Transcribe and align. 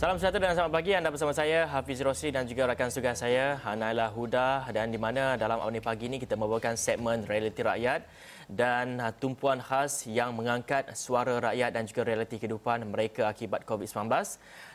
Salam 0.00 0.16
sejahtera 0.16 0.48
dan 0.48 0.56
selamat 0.56 0.72
pagi. 0.80 0.96
Anda 0.96 1.12
bersama 1.12 1.36
saya 1.36 1.68
Hafiz 1.68 2.00
Rosli 2.00 2.32
dan 2.32 2.48
juga 2.48 2.64
rakan 2.64 2.88
tugas 2.88 3.20
saya 3.20 3.60
Naila 3.76 4.08
Huda 4.08 4.64
dan 4.72 4.88
di 4.88 4.96
mana 4.96 5.36
dalam 5.36 5.60
awal 5.60 5.76
pagi 5.84 6.08
ini 6.08 6.16
kita 6.16 6.40
membawakan 6.40 6.72
segmen 6.72 7.28
realiti 7.28 7.60
rakyat 7.60 8.08
dan 8.48 8.96
tumpuan 9.20 9.60
khas 9.60 10.08
yang 10.08 10.32
mengangkat 10.32 10.88
suara 10.96 11.36
rakyat 11.52 11.76
dan 11.76 11.84
juga 11.84 12.08
realiti 12.08 12.40
kehidupan 12.40 12.88
mereka 12.88 13.28
akibat 13.28 13.68
COVID-19. 13.68 14.08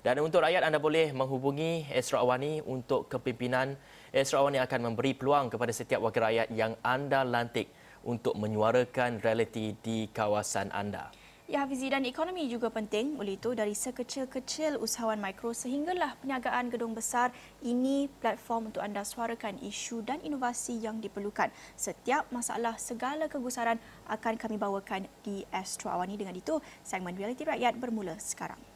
Dan 0.05 0.21
untuk 0.21 0.45
rakyat 0.45 0.61
anda 0.61 0.77
boleh 0.77 1.09
menghubungi 1.09 1.89
Esra 1.89 2.21
Awani 2.21 2.61
untuk 2.61 3.09
kepimpinan. 3.09 3.73
Esra 4.13 4.45
Awani 4.45 4.61
akan 4.61 4.93
memberi 4.93 5.17
peluang 5.17 5.49
kepada 5.49 5.73
setiap 5.73 6.05
wakil 6.05 6.21
rakyat 6.21 6.53
yang 6.53 6.77
anda 6.85 7.25
lantik 7.25 7.73
untuk 8.05 8.37
menyuarakan 8.37 9.25
realiti 9.25 9.73
di 9.81 10.05
kawasan 10.05 10.69
anda. 10.69 11.24
Ya, 11.45 11.61
dan 11.69 12.09
ekonomi 12.09 12.49
juga 12.49 12.73
penting. 12.73 13.21
Oleh 13.21 13.37
itu, 13.37 13.53
dari 13.53 13.77
sekecil-kecil 13.77 14.81
usahawan 14.81 15.21
mikro 15.21 15.53
sehinggalah 15.53 16.17
perniagaan 16.17 16.73
gedung 16.73 16.97
besar, 16.97 17.29
ini 17.61 18.09
platform 18.17 18.73
untuk 18.73 18.81
anda 18.81 19.05
suarakan 19.05 19.61
isu 19.61 20.01
dan 20.01 20.17
inovasi 20.25 20.81
yang 20.81 20.97
diperlukan. 20.97 21.53
Setiap 21.77 22.25
masalah, 22.33 22.81
segala 22.81 23.29
kegusaran 23.29 23.77
akan 24.09 24.41
kami 24.41 24.57
bawakan 24.57 25.05
di 25.21 25.45
Astro 25.53 25.93
Awani. 25.93 26.17
Dengan 26.17 26.33
itu, 26.33 26.57
segmen 26.81 27.13
Realiti 27.13 27.45
Rakyat 27.45 27.77
bermula 27.77 28.17
sekarang. 28.17 28.74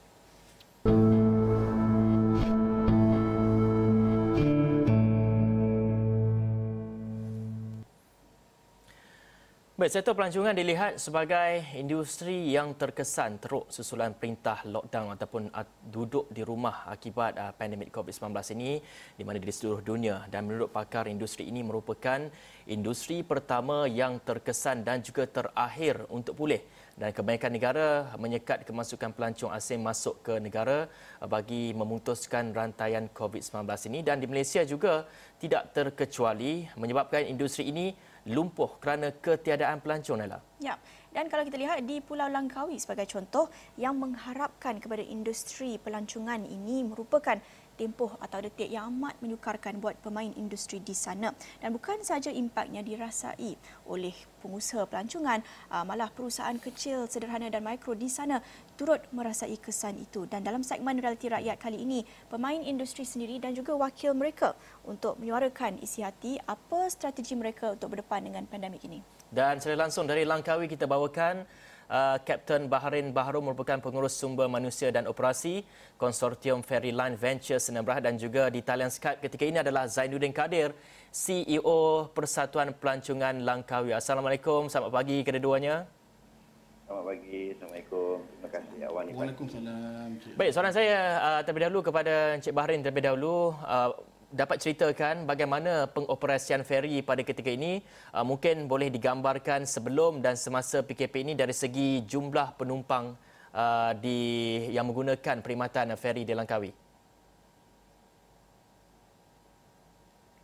Baik, 9.80 9.95
sektor 9.95 10.11
pelancongan 10.11 10.52
dilihat 10.52 10.99
sebagai 10.99 11.63
industri 11.72 12.52
yang 12.52 12.75
terkesan 12.75 13.39
teruk 13.39 13.72
susulan 13.72 14.11
perintah 14.11 14.59
lockdown 14.67 15.16
ataupun 15.16 15.47
duduk 15.88 16.27
di 16.36 16.44
rumah 16.44 16.83
akibat 16.91 17.39
uh, 17.39 17.55
pandemik 17.55 17.88
COVID-19 17.88 18.27
ini 18.59 18.83
di 19.16 19.23
mana 19.23 19.39
di 19.39 19.47
seluruh 19.47 19.80
dunia. 19.80 20.27
Dan 20.27 20.52
menurut 20.52 20.67
pakar 20.75 21.08
industri 21.08 21.47
ini 21.47 21.63
merupakan 21.63 22.27
industri 22.67 23.23
pertama 23.23 23.88
yang 23.88 24.19
terkesan 24.19 24.83
dan 24.83 24.99
juga 24.99 25.23
terakhir 25.31 26.03
untuk 26.11 26.36
pulih. 26.36 26.59
Dan 26.99 27.16
kebanyakan 27.16 27.52
negara 27.55 27.88
menyekat 28.19 28.67
kemasukan 28.67 29.16
pelancong 29.16 29.55
asing 29.55 29.80
masuk 29.80 30.19
ke 30.27 30.43
negara 30.43 30.91
uh, 31.23 31.27
bagi 31.31 31.71
memutuskan 31.71 32.52
rantaian 32.52 33.08
COVID-19 33.16 33.64
ini. 33.95 34.03
Dan 34.03 34.19
di 34.19 34.27
Malaysia 34.27 34.59
juga 34.67 35.08
tidak 35.39 35.71
terkecuali 35.71 36.67
menyebabkan 36.75 37.23
industri 37.23 37.71
ini 37.71 37.95
lumpuh 38.30 38.77
kerana 38.77 39.09
ketiadaan 39.11 39.81
pelancong 39.81 40.22
Nela. 40.22 40.39
Ya. 40.61 40.77
Dan 41.09 41.25
kalau 41.25 41.41
kita 41.41 41.58
lihat 41.58 41.81
di 41.89 42.05
Pulau 42.05 42.30
Langkawi 42.30 42.77
sebagai 42.77 43.09
contoh 43.09 43.49
yang 43.81 43.97
mengharapkan 43.97 44.77
kepada 44.77 45.02
industri 45.02 45.81
pelancongan 45.81 46.45
ini 46.45 46.86
merupakan 46.86 47.41
tempoh 47.80 48.11
atau 48.19 48.44
detik 48.44 48.67
yang 48.67 48.91
amat 48.91 49.16
menyukarkan 49.23 49.80
buat 49.80 49.95
pemain 50.03 50.27
industri 50.35 50.83
di 50.83 50.91
sana. 50.91 51.31
Dan 51.63 51.72
bukan 51.72 52.03
sahaja 52.03 52.27
impaknya 52.27 52.83
dirasai 52.83 53.55
oleh 53.88 54.11
pengusaha 54.44 54.83
pelancongan, 54.83 55.39
ah, 55.71 55.88
malah 55.88 56.11
perusahaan 56.11 56.59
kecil, 56.59 57.08
sederhana 57.08 57.47
dan 57.47 57.63
mikro 57.63 57.95
di 57.95 58.11
sana 58.11 58.44
turut 58.75 58.99
merasai 59.16 59.55
kesan 59.55 59.95
itu. 60.03 60.27
Dan 60.27 60.44
dalam 60.44 60.59
segmen 60.59 60.99
Realiti 60.99 61.31
Rakyat 61.31 61.55
kali 61.55 61.80
ini, 61.80 62.03
pemain 62.27 62.59
industri 62.59 63.08
sendiri 63.08 63.39
dan 63.39 63.55
juga 63.55 63.80
wakil 63.80 64.11
mereka 64.11 64.59
untuk 64.83 65.16
menyuarakan 65.23 65.80
isi 65.80 66.03
hati 66.03 66.36
apa 66.43 66.91
strategi 66.91 67.39
mereka 67.39 67.71
untuk 67.71 67.95
berdepan 67.95 68.27
dengan 68.27 68.43
pandemik 68.43 68.83
ini. 68.83 68.99
Dan 69.30 69.61
secara 69.61 69.86
langsung 69.86 70.09
dari 70.09 70.25
Langkawi 70.25 70.66
kita 70.66 70.89
bawakan 70.89 71.45
uh, 71.90 72.18
Kapten 72.22 72.70
Baharin 72.70 73.11
Baharum 73.11 73.52
merupakan 73.52 73.82
pengurus 73.82 74.16
sumber 74.16 74.45
manusia 74.45 74.94
dan 74.94 75.10
operasi 75.10 75.66
Konsortium 75.98 76.61
Ferry 76.61 76.94
Line 76.94 77.17
Ventures 77.17 77.67
Senang 77.67 77.83
Berhad 77.83 78.05
dan 78.05 78.16
juga 78.16 78.48
di 78.48 78.61
talian 78.61 78.94
Skype 78.94 79.20
ketika 79.26 79.44
ini 79.44 79.60
adalah 79.60 79.89
Zainuddin 79.89 80.32
Kadir, 80.32 80.72
CEO 81.10 82.08
Persatuan 82.14 82.72
Pelancongan 82.78 83.42
Langkawi. 83.42 83.92
Assalamualaikum, 83.98 84.70
selamat 84.70 84.94
pagi 84.94 85.26
kedua-duanya. 85.26 85.89
Selamat 86.89 87.05
pagi, 87.05 87.54
Assalamualaikum. 87.54 88.16
Terima 88.26 88.49
kasih 88.49 88.78
Awan. 88.89 89.04
Waalaikumsalam. 89.14 90.08
Baik, 90.33 90.52
soalan 90.58 90.73
saya 90.73 90.98
uh, 91.22 91.42
terlebih 91.45 91.70
dahulu 91.70 91.80
kepada 91.86 92.33
Encik 92.33 92.54
Baharin 92.54 92.82
terlebih 92.82 93.05
dahulu. 93.05 93.54
Uh, 93.61 93.94
dapat 94.30 94.62
ceritakan 94.62 95.26
bagaimana 95.26 95.90
pengoperasian 95.90 96.62
feri 96.62 97.02
pada 97.02 97.26
ketika 97.26 97.50
ini 97.50 97.82
uh, 98.14 98.22
mungkin 98.22 98.70
boleh 98.70 98.94
digambarkan 98.94 99.66
sebelum 99.66 100.22
dan 100.22 100.38
semasa 100.38 100.86
PKP 100.86 101.26
ini 101.26 101.34
dari 101.34 101.54
segi 101.54 102.06
jumlah 102.06 102.54
penumpang 102.54 103.17
uh, 103.54 103.92
di 103.98 104.20
yang 104.70 104.86
menggunakan 104.86 105.42
perkhidmatan 105.42 105.98
feri 105.98 106.30
di 106.30 106.34
Langkawi. 106.38 106.70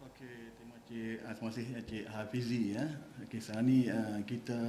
Okey, 0.10 0.36
terima 0.58 0.76
kasih 0.82 1.22
uh, 1.22 1.34
terima 1.38 1.50
kasih 1.54 1.66
Encik 1.78 2.04
Hafizi 2.10 2.62
ya. 2.74 2.86
Okey, 3.22 3.38
sekarang 3.38 3.66
ni 3.70 3.86
uh, 3.86 4.18
kita 4.26 4.60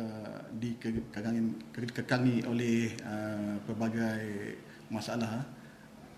dikekangi 0.61 2.45
oleh 2.45 2.93
uh, 3.01 3.57
pelbagai 3.65 4.61
masalah 4.93 5.56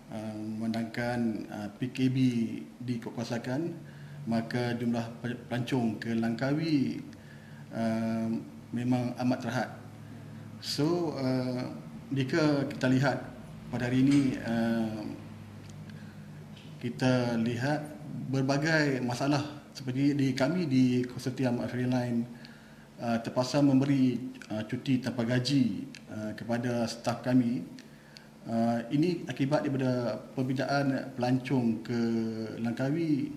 Uh, 0.09 0.33
memandangkan 0.33 1.45
uh, 1.53 1.69
PKB 1.77 2.17
dikuatkuasakan 2.81 3.77
maka 4.25 4.73
jumlah 4.73 5.05
pelancong 5.45 6.01
ke 6.01 6.17
Langkawi 6.17 6.97
uh, 7.69 8.25
memang 8.73 9.13
amat 9.21 9.39
terhad. 9.45 9.69
So 10.65 11.13
jika 12.09 12.65
kita 12.73 12.89
lihat 12.89 13.21
pada 13.69 13.85
hari 13.85 14.01
ini 14.01 14.21
kita 16.81 17.37
lihat 17.45 17.85
berbagai 18.33 19.05
masalah 19.05 19.45
seperti 19.77 20.17
di 20.17 20.33
kami 20.33 20.65
di 20.65 21.05
konsortium 21.05 21.61
uh, 21.61 21.69
terpaksa 23.21 23.61
memberi 23.61 24.17
cuti 24.65 25.05
tanpa 25.05 25.21
gaji 25.21 25.85
kepada 26.33 26.89
staf 26.89 27.21
kami 27.21 27.61
Uh, 28.47 28.79
ini 28.95 29.27
akibat 29.27 29.67
daripada 29.67 30.15
perbincangan 30.31 31.11
pelancong 31.13 31.83
ke 31.83 31.99
Langkawi 32.63 33.35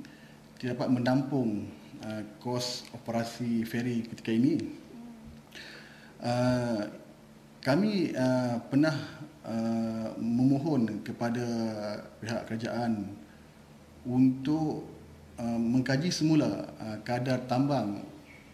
tidak 0.57 0.79
dapat 0.79 0.89
menampung 0.95 1.67
uh, 2.07 2.23
kos 2.39 2.87
operasi 2.95 3.67
feri 3.67 4.07
ketika 4.07 4.31
ini. 4.31 4.63
Uh, 6.23 6.87
kami 7.63 8.15
uh, 8.15 8.63
pernah 8.71 8.95
uh, 9.43 10.15
memohon 10.19 11.03
kepada 11.03 11.47
pihak 12.23 12.47
kerajaan 12.47 13.11
untuk 14.07 14.87
uh, 15.39 15.59
mengkaji 15.59 16.11
semula 16.11 16.71
uh, 16.79 16.99
kadar 17.03 17.43
tambang 17.47 18.03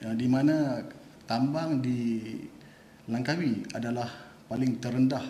uh, 0.05 0.15
di 0.17 0.29
mana 0.29 0.85
tambang 1.29 1.81
di 1.85 2.25
Langkawi 3.09 3.65
adalah 3.73 4.09
paling 4.49 4.77
terendah 4.81 5.25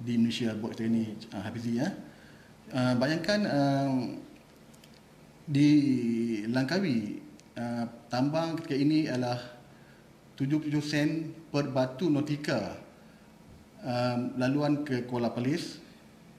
di 0.00 0.16
Indonesia 0.16 0.56
buat 0.56 0.72
kita 0.72 0.88
ini 0.88 1.04
uh, 1.36 1.42
Hafizi 1.44 1.72
ya. 1.76 1.88
Uh, 2.70 2.94
bayangkan 2.96 3.40
uh, 3.44 3.92
di 5.44 5.70
Langkawi 6.48 7.20
uh, 7.58 7.84
tambang 8.08 8.56
ketika 8.60 8.76
ini 8.78 9.10
adalah 9.10 9.38
77 10.40 10.72
sen 10.80 11.08
per 11.52 11.68
batu 11.68 12.08
nautika 12.08 12.80
uh, 13.84 14.16
laluan 14.40 14.86
ke 14.88 15.04
Kuala 15.04 15.34
Perlis 15.36 15.76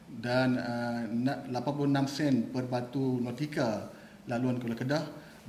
dan 0.10 0.58
uh, 0.58 1.52
86 1.54 2.10
sen 2.10 2.34
per 2.50 2.66
batu 2.66 3.22
nautika 3.22 3.94
laluan 4.26 4.58
ke 4.58 4.66
Kuala 4.66 4.78
Kedah 4.80 5.04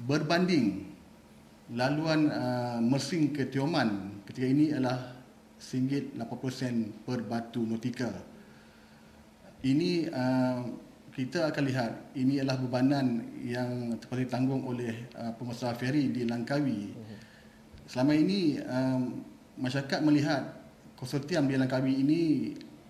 berbanding 0.04 0.84
laluan 1.72 2.28
uh, 2.28 2.78
Mersing 2.82 3.32
ke 3.32 3.48
Tioman 3.48 4.20
ketika 4.28 4.46
ini 4.46 4.74
adalah 4.74 5.21
RM80 5.62 7.06
per 7.06 7.22
batu 7.22 7.62
nautika. 7.62 8.10
Ini 9.62 10.10
uh, 10.10 10.58
kita 11.14 11.54
akan 11.54 11.62
lihat 11.70 11.92
ini 12.18 12.42
adalah 12.42 12.58
bebanan 12.58 13.22
yang 13.46 13.94
terpaksa 14.02 14.26
tanggung 14.26 14.66
oleh 14.66 15.06
uh, 15.14 15.30
pengusaha 15.38 15.78
feri 15.78 16.10
di 16.10 16.26
Langkawi. 16.26 16.90
Selama 17.86 18.12
ini 18.18 18.58
um, 18.58 19.22
masyarakat 19.60 20.02
melihat 20.02 20.42
konsortium 20.98 21.46
di 21.46 21.54
Langkawi 21.54 21.92
ini 22.02 22.22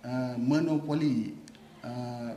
uh, 0.05 0.35
monopoli 0.41 1.37
uh, 1.85 2.33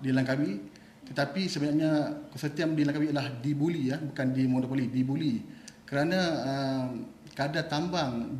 di 0.00 0.14
Langkawi 0.14 0.80
tetapi 1.08 1.48
sebenarnya 1.48 2.24
konsortium 2.28 2.76
di 2.76 2.84
Langkawi 2.84 3.10
adalah 3.10 3.32
dibuli 3.40 3.88
ya 3.88 3.96
bukan 3.96 4.36
di 4.36 4.44
monopoli 4.44 4.92
dibuli 4.92 5.40
kerana 5.88 6.20
uh, 6.44 6.86
kadar 7.32 7.64
tambang 7.66 8.36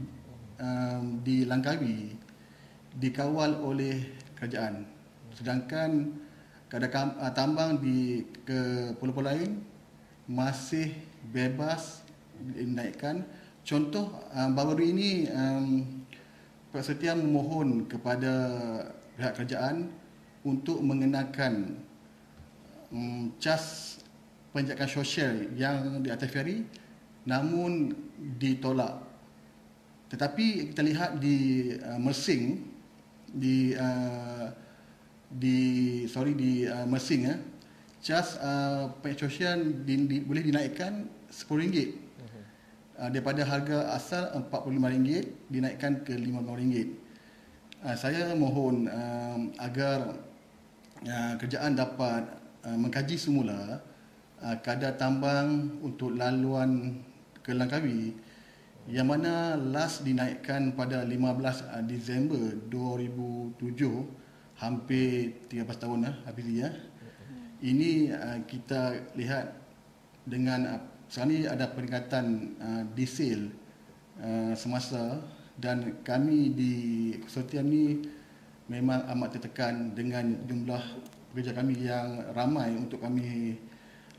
um, 0.61 1.23
di 1.23 1.47
Langkawi 1.47 2.15
dikawal 2.99 3.63
oleh 3.63 4.19
kerajaan 4.39 4.85
sedangkan 5.35 6.19
kadar 6.69 6.91
uh, 7.19 7.33
tambang 7.33 7.81
di 7.81 8.27
ke 8.45 8.93
pulau-pulau 9.01 9.33
lain 9.33 9.63
masih 10.29 10.93
bebas 11.33 12.05
dinaikkan 12.39 13.25
contoh 13.65 14.13
um, 14.35 14.51
baru 14.53 14.77
ini 14.83 15.31
um, 15.33 15.67
Pak 16.69 16.85
Setia 16.85 17.17
memohon 17.17 17.89
kepada 17.89 18.35
pihak 19.17 19.41
kerajaan 19.41 19.89
untuk 20.45 20.85
mengenakan 20.85 21.81
um, 22.93 23.33
cas 23.41 23.97
penjagaan 24.53 24.91
sosial 24.91 25.33
yang 25.57 26.05
di 26.05 26.13
atas 26.13 26.29
feri 26.29 26.65
namun 27.29 27.93
ditolak. 28.41 29.08
Tetapi 30.09 30.73
kita 30.73 30.81
lihat 30.81 31.11
di 31.21 31.69
uh, 31.77 32.01
Mersing 32.01 32.65
di 33.29 33.77
uh, 33.77 34.49
di 35.29 35.59
sorry 36.09 36.33
di 36.33 36.65
uh, 36.65 36.89
Mersing 36.89 37.23
eh 37.29 37.39
cas 38.01 38.41
uh, 38.41 38.89
penjagaan 39.05 39.29
sosial 39.29 39.59
di, 39.85 39.95
di, 40.09 40.17
boleh 40.25 40.41
dinaikkan 40.49 41.05
RM10 41.29 41.77
uh, 42.97 43.09
daripada 43.13 43.45
harga 43.45 43.93
asal 43.93 44.33
RM45 44.49 45.09
dinaikkan 45.53 45.93
ke 46.07 46.17
RM50. 46.17 46.75
Uh, 47.85 47.97
saya 48.01 48.33
mohon 48.33 48.89
uh, 48.89 49.39
agar 49.61 50.17
uh, 51.05 51.33
kerajaan 51.37 51.77
dapat 51.77 52.23
uh, 52.65 52.77
mengkaji 52.81 53.21
semula 53.21 53.85
uh, 54.41 54.57
kadar 54.65 54.97
tambang 54.97 55.77
untuk 55.85 56.17
laluan 56.17 56.97
ke 57.45 57.53
Langkawi 57.53 58.17
yang 58.89 59.13
mana 59.13 59.55
last 59.55 60.01
dinaikkan 60.01 60.73
pada 60.73 61.05
15 61.05 61.13
uh, 61.13 61.85
Disember 61.85 62.57
2007 62.73 63.61
hampir 64.59 65.37
13 65.53 65.69
tahun 65.77 65.99
lah 66.09 66.15
habis 66.25 66.49
ya. 66.49 66.73
Ini 67.61 68.17
uh, 68.17 68.39
kita 68.49 69.13
lihat 69.13 69.53
dengan 70.25 70.81
sekarang 71.09 71.31
ni 71.33 71.41
ada 71.49 71.73
peningkatan 71.73 72.53
diesel 72.93 73.49
semasa 74.53 75.25
dan 75.57 76.05
kami 76.05 76.53
di 76.53 76.75
konsortium 77.25 77.65
ni 77.65 77.85
memang 78.69 79.09
amat 79.17 79.41
tertekan 79.41 79.97
dengan 79.97 80.37
jumlah 80.45 80.85
pekerja 81.33 81.57
kami 81.57 81.75
yang 81.81 82.29
ramai 82.37 82.77
untuk 82.77 83.01
kami 83.01 83.57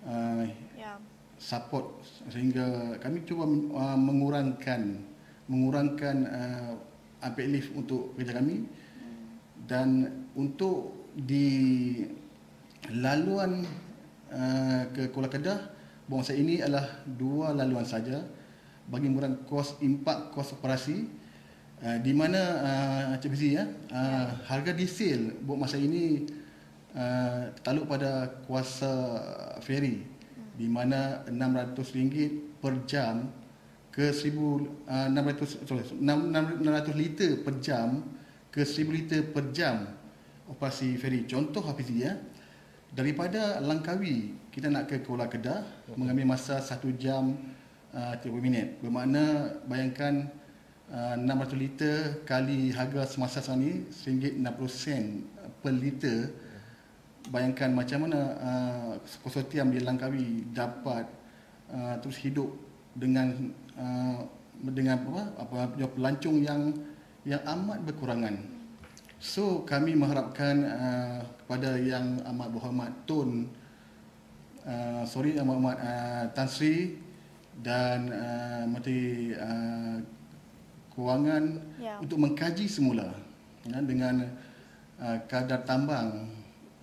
uh, 0.03 0.43
Ya. 0.73 0.97
Support 1.39 2.03
sehingga 2.27 2.99
kami 2.99 3.23
cuba 3.23 3.47
uh, 3.47 3.95
mengurangkan 3.95 4.99
mengurangkan 5.49 6.15
uh, 6.29 6.73
unpaid 7.25 7.49
leave 7.49 7.69
untuk 7.73 8.13
kerja 8.15 8.37
kami. 8.37 8.67
Dan 9.65 10.07
untuk 10.33 11.09
di 11.13 12.01
laluan 12.93 13.65
uh, 14.29 14.83
ke 14.93 15.09
Kuala 15.09 15.29
Kedah 15.29 15.59
bangsa 16.05 16.37
ini 16.37 16.61
adalah 16.61 17.01
dua 17.07 17.55
laluan 17.55 17.87
saja. 17.87 18.21
Bagi 18.89 19.05
mengurangkan 19.09 19.45
kos 19.45 19.77
impak 19.85 20.33
kos 20.33 20.53
operasi 20.57 21.05
uh, 21.85 21.97
di 22.01 22.13
mana 22.13 22.41
uh, 23.13 23.21
Fizi 23.21 23.53
ya 23.53 23.69
uh, 23.93 24.27
harga 24.49 24.73
diesel 24.73 25.37
buat 25.45 25.61
masa 25.61 25.77
ini 25.77 26.25
uh, 26.97 27.53
taluk 27.61 27.85
pada 27.85 28.41
kuasa 28.49 28.89
feri 29.61 30.18
di 30.59 30.67
mana 30.67 31.23
RM600 31.31 32.59
per 32.59 32.83
jam 32.83 33.31
ke 33.95 34.11
1600 34.11 35.63
sorry 35.63 35.87
600 35.95 36.99
liter 36.99 37.39
per 37.39 37.63
jam 37.63 38.03
ke 38.51 38.67
1000 38.67 38.91
liter 38.91 39.21
per 39.23 39.55
jam. 39.55 39.87
Operasi 40.49 40.97
feri 40.97 41.23
contoh 41.29 41.61
Hafizi 41.63 42.03
ya. 42.03 42.17
Daripada 42.89 43.61
Langkawi 43.61 44.33
kita 44.49 44.67
nak 44.67 44.89
ke 44.89 45.05
Kuala 45.05 45.29
Kedah 45.29 45.61
mengambil 45.93 46.33
masa 46.35 46.57
1 46.57 46.75
jam 46.97 47.37
uh, 47.93 48.17
30 48.17 48.33
minit. 48.41 48.81
Bermakna 48.81 49.55
bayangkan 49.69 50.25
uh, 50.89 51.15
600 51.15 51.53
liter 51.55 51.97
kali 52.25 52.73
harga 52.73 53.05
semasa 53.05 53.45
sekarang 53.45 53.61
ni 53.61 53.73
RM1.60 53.93 55.61
per 55.61 55.73
liter 55.77 56.19
bayangkan 57.29 57.69
macam 57.71 58.09
mana 58.09 58.21
uh, 58.41 58.91
konsortium 59.21 59.69
di 59.69 59.79
Langkawi 59.85 60.49
dapat 60.49 61.05
uh, 61.69 61.95
terus 62.01 62.17
hidup 62.19 62.49
dengan 62.97 63.53
uh, 63.77 64.25
dengan 64.59 64.99
apa 64.99 65.21
apa 65.39 65.87
pelancong 65.93 66.41
yang 66.43 66.73
yang 67.23 67.39
amat 67.45 67.85
berkurangan. 67.85 68.35
So 69.21 69.63
kami 69.63 69.93
mengharapkan 69.93 70.55
uh, 70.65 71.19
kepada 71.43 71.77
yang 71.77 72.17
amat 72.33 72.47
berhormat 72.49 72.91
Tun 73.05 73.51
uh, 74.65 75.03
sorry 75.05 75.37
yang 75.37 75.47
amat 75.47 75.77
uh, 75.79 76.23
Tan 76.33 76.49
Sri 76.49 76.97
dan 77.59 78.09
uh, 78.09 78.63
Menteri 78.65 79.35
uh, 79.35 79.99
Kewangan 80.95 81.43
Ya. 81.79 81.95
untuk 82.03 82.19
mengkaji 82.19 82.67
semula 82.67 83.15
ya, 83.63 83.79
dengan 83.79 84.27
uh, 84.99 85.17
kadar 85.31 85.63
tambang 85.63 86.27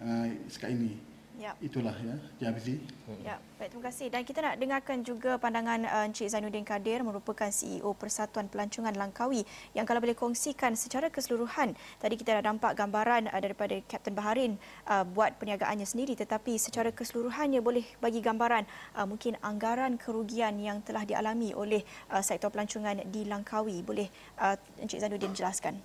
uh, 0.07 0.27
sekarang 0.47 0.79
ini. 0.79 0.95
Ya. 1.37 1.53
Itulah 1.61 1.93
ya, 2.41 2.49
Hafizi. 2.49 2.81
Ya, 3.21 3.37
baik 3.61 3.69
terima 3.69 3.93
kasih. 3.93 4.09
Dan 4.09 4.25
kita 4.25 4.41
nak 4.41 4.57
dengarkan 4.57 5.05
juga 5.05 5.37
pandangan 5.37 5.85
uh, 5.85 6.09
Encik 6.09 6.33
Zainuddin 6.33 6.65
Kadir 6.65 7.05
merupakan 7.05 7.53
CEO 7.53 7.93
Persatuan 7.93 8.49
Pelancongan 8.49 8.97
Langkawi 8.97 9.45
yang 9.77 9.85
kalau 9.85 10.01
boleh 10.01 10.17
kongsikan 10.17 10.73
secara 10.81 11.13
keseluruhan. 11.13 11.77
Tadi 12.01 12.15
kita 12.17 12.41
dah 12.41 12.45
nampak 12.49 12.73
gambaran 12.73 13.29
uh, 13.29 13.37
daripada 13.37 13.77
Kapten 13.85 14.17
Baharin 14.17 14.57
uh, 14.89 15.05
buat 15.05 15.37
perniagaannya 15.37 15.85
sendiri 15.85 16.17
tetapi 16.17 16.57
secara 16.57 16.89
keseluruhannya 16.89 17.61
boleh 17.61 17.85
bagi 18.01 18.25
gambaran 18.25 18.65
uh, 18.97 19.05
mungkin 19.05 19.37
anggaran 19.45 20.01
kerugian 20.01 20.57
yang 20.57 20.81
telah 20.89 21.05
dialami 21.05 21.53
oleh 21.53 21.85
uh, 22.17 22.25
sektor 22.25 22.49
pelancongan 22.49 23.05
di 23.13 23.29
Langkawi. 23.29 23.85
Boleh 23.85 24.09
uh, 24.41 24.57
Encik 24.81 25.05
Zainuddin 25.05 25.37
jelaskan? 25.37 25.85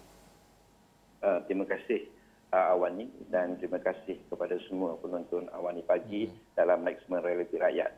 Uh, 1.19 1.43
terima 1.43 1.67
kasih 1.67 2.20
uh, 2.51 2.75
Awani 2.75 3.07
dan 3.31 3.55
terima 3.57 3.79
kasih 3.79 4.19
kepada 4.27 4.59
semua 4.67 4.99
penonton 4.99 5.47
Awani 5.55 5.81
pagi 5.83 6.27
hmm. 6.27 6.55
dalam 6.55 6.83
Maximum 6.83 7.23
Reality 7.23 7.57
Rakyat. 7.57 7.91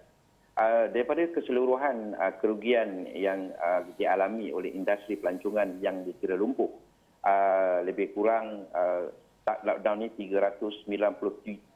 Uh, 0.54 0.86
daripada 0.94 1.26
keseluruhan 1.34 2.14
uh, 2.14 2.38
kerugian 2.38 3.10
yang 3.18 3.50
uh, 3.58 3.82
dialami 3.98 4.54
oleh 4.54 4.70
industri 4.70 5.18
pelancongan 5.18 5.82
yang 5.82 6.06
dikira 6.06 6.38
lumpuh, 6.38 6.70
uh, 7.26 7.82
lebih 7.82 8.14
kurang 8.14 8.70
uh, 8.70 9.10
lockdown 9.66 10.06
ni 10.06 10.14
390 10.14 10.86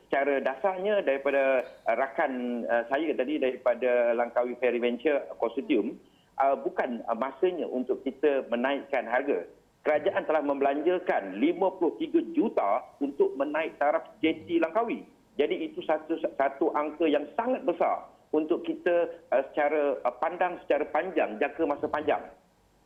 secara 0.07 0.39
dasarnya 0.39 1.01
daripada 1.01 1.65
uh, 1.89 1.95
rakan 1.97 2.63
uh, 2.69 2.83
saya 2.87 3.11
tadi 3.17 3.41
daripada 3.41 4.13
Langkawi 4.13 4.53
Ferry 4.61 4.79
Venture 4.79 5.27
Consortium 5.41 5.97
uh, 6.37 6.55
bukan 6.55 7.01
uh, 7.09 7.17
masanya 7.17 7.65
untuk 7.65 8.05
kita 8.05 8.45
menaikkan 8.53 9.09
harga. 9.09 9.49
Kerajaan 9.81 10.27
telah 10.27 10.43
membelanjakan 10.43 11.39
53 11.39 12.35
juta 12.35 12.83
untuk 12.99 13.39
menaik 13.39 13.79
taraf 13.79 14.03
JT 14.19 14.59
Langkawi. 14.59 15.07
Jadi 15.39 15.69
itu 15.69 15.79
satu 15.85 16.19
satu 16.19 16.75
angka 16.75 17.07
yang 17.07 17.23
sangat 17.39 17.63
besar 17.63 18.16
untuk 18.35 18.63
kita 18.67 19.11
uh, 19.31 19.43
secara 19.51 19.99
uh, 20.03 20.15
pandang 20.19 20.59
secara 20.65 20.87
panjang 20.91 21.39
jangka 21.39 21.63
masa 21.63 21.87
panjang. 21.87 22.23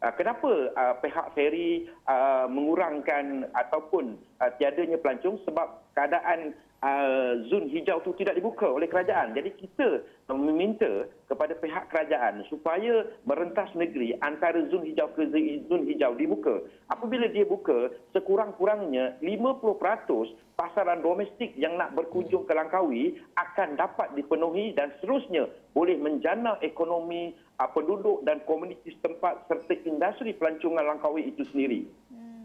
Uh, 0.01 0.13
kenapa 0.17 0.49
uh, 0.73 0.93
pihak 0.97 1.27
ferry 1.37 1.85
uh, 2.09 2.49
mengurangkan 2.49 3.45
ataupun 3.53 4.17
uh, 4.41 4.49
tiadanya 4.57 4.97
pelancong 4.97 5.37
sebab 5.45 5.77
keadaan 5.93 6.57
uh, 6.81 7.31
zon 7.47 7.69
hijau 7.69 8.01
itu 8.01 8.11
tidak 8.21 8.37
dibuka 8.37 8.65
oleh 8.67 8.89
kerajaan. 8.89 9.37
Jadi 9.37 9.53
kita 9.55 10.01
meminta 10.33 11.05
kepada 11.29 11.53
pihak 11.55 11.87
kerajaan 11.93 12.43
supaya 12.49 13.05
merentas 13.23 13.69
negeri 13.77 14.17
antara 14.19 14.65
zon 14.73 14.83
hijau 14.83 15.09
ke 15.13 15.29
zon 15.69 15.85
hijau 15.87 16.17
dibuka. 16.17 16.61
Apabila 16.89 17.29
dia 17.29 17.45
buka, 17.45 17.93
sekurang-kurangnya 18.11 19.21
50% 19.21 20.57
pasaran 20.57 21.01
domestik 21.01 21.55
yang 21.57 21.77
nak 21.79 21.93
berkunjung 21.97 22.45
ke 22.45 22.53
Langkawi 22.53 23.17
akan 23.37 23.79
dapat 23.79 24.13
dipenuhi 24.13 24.75
dan 24.77 24.93
seterusnya 24.99 25.49
boleh 25.73 25.97
menjana 25.97 26.59
ekonomi 26.61 27.33
uh, 27.61 27.69
penduduk 27.71 28.25
dan 28.27 28.43
komuniti 28.43 28.93
setempat 28.99 29.47
serta 29.47 29.73
industri 29.85 30.33
pelancongan 30.35 30.85
Langkawi 30.85 31.31
itu 31.31 31.45
sendiri. 31.53 31.87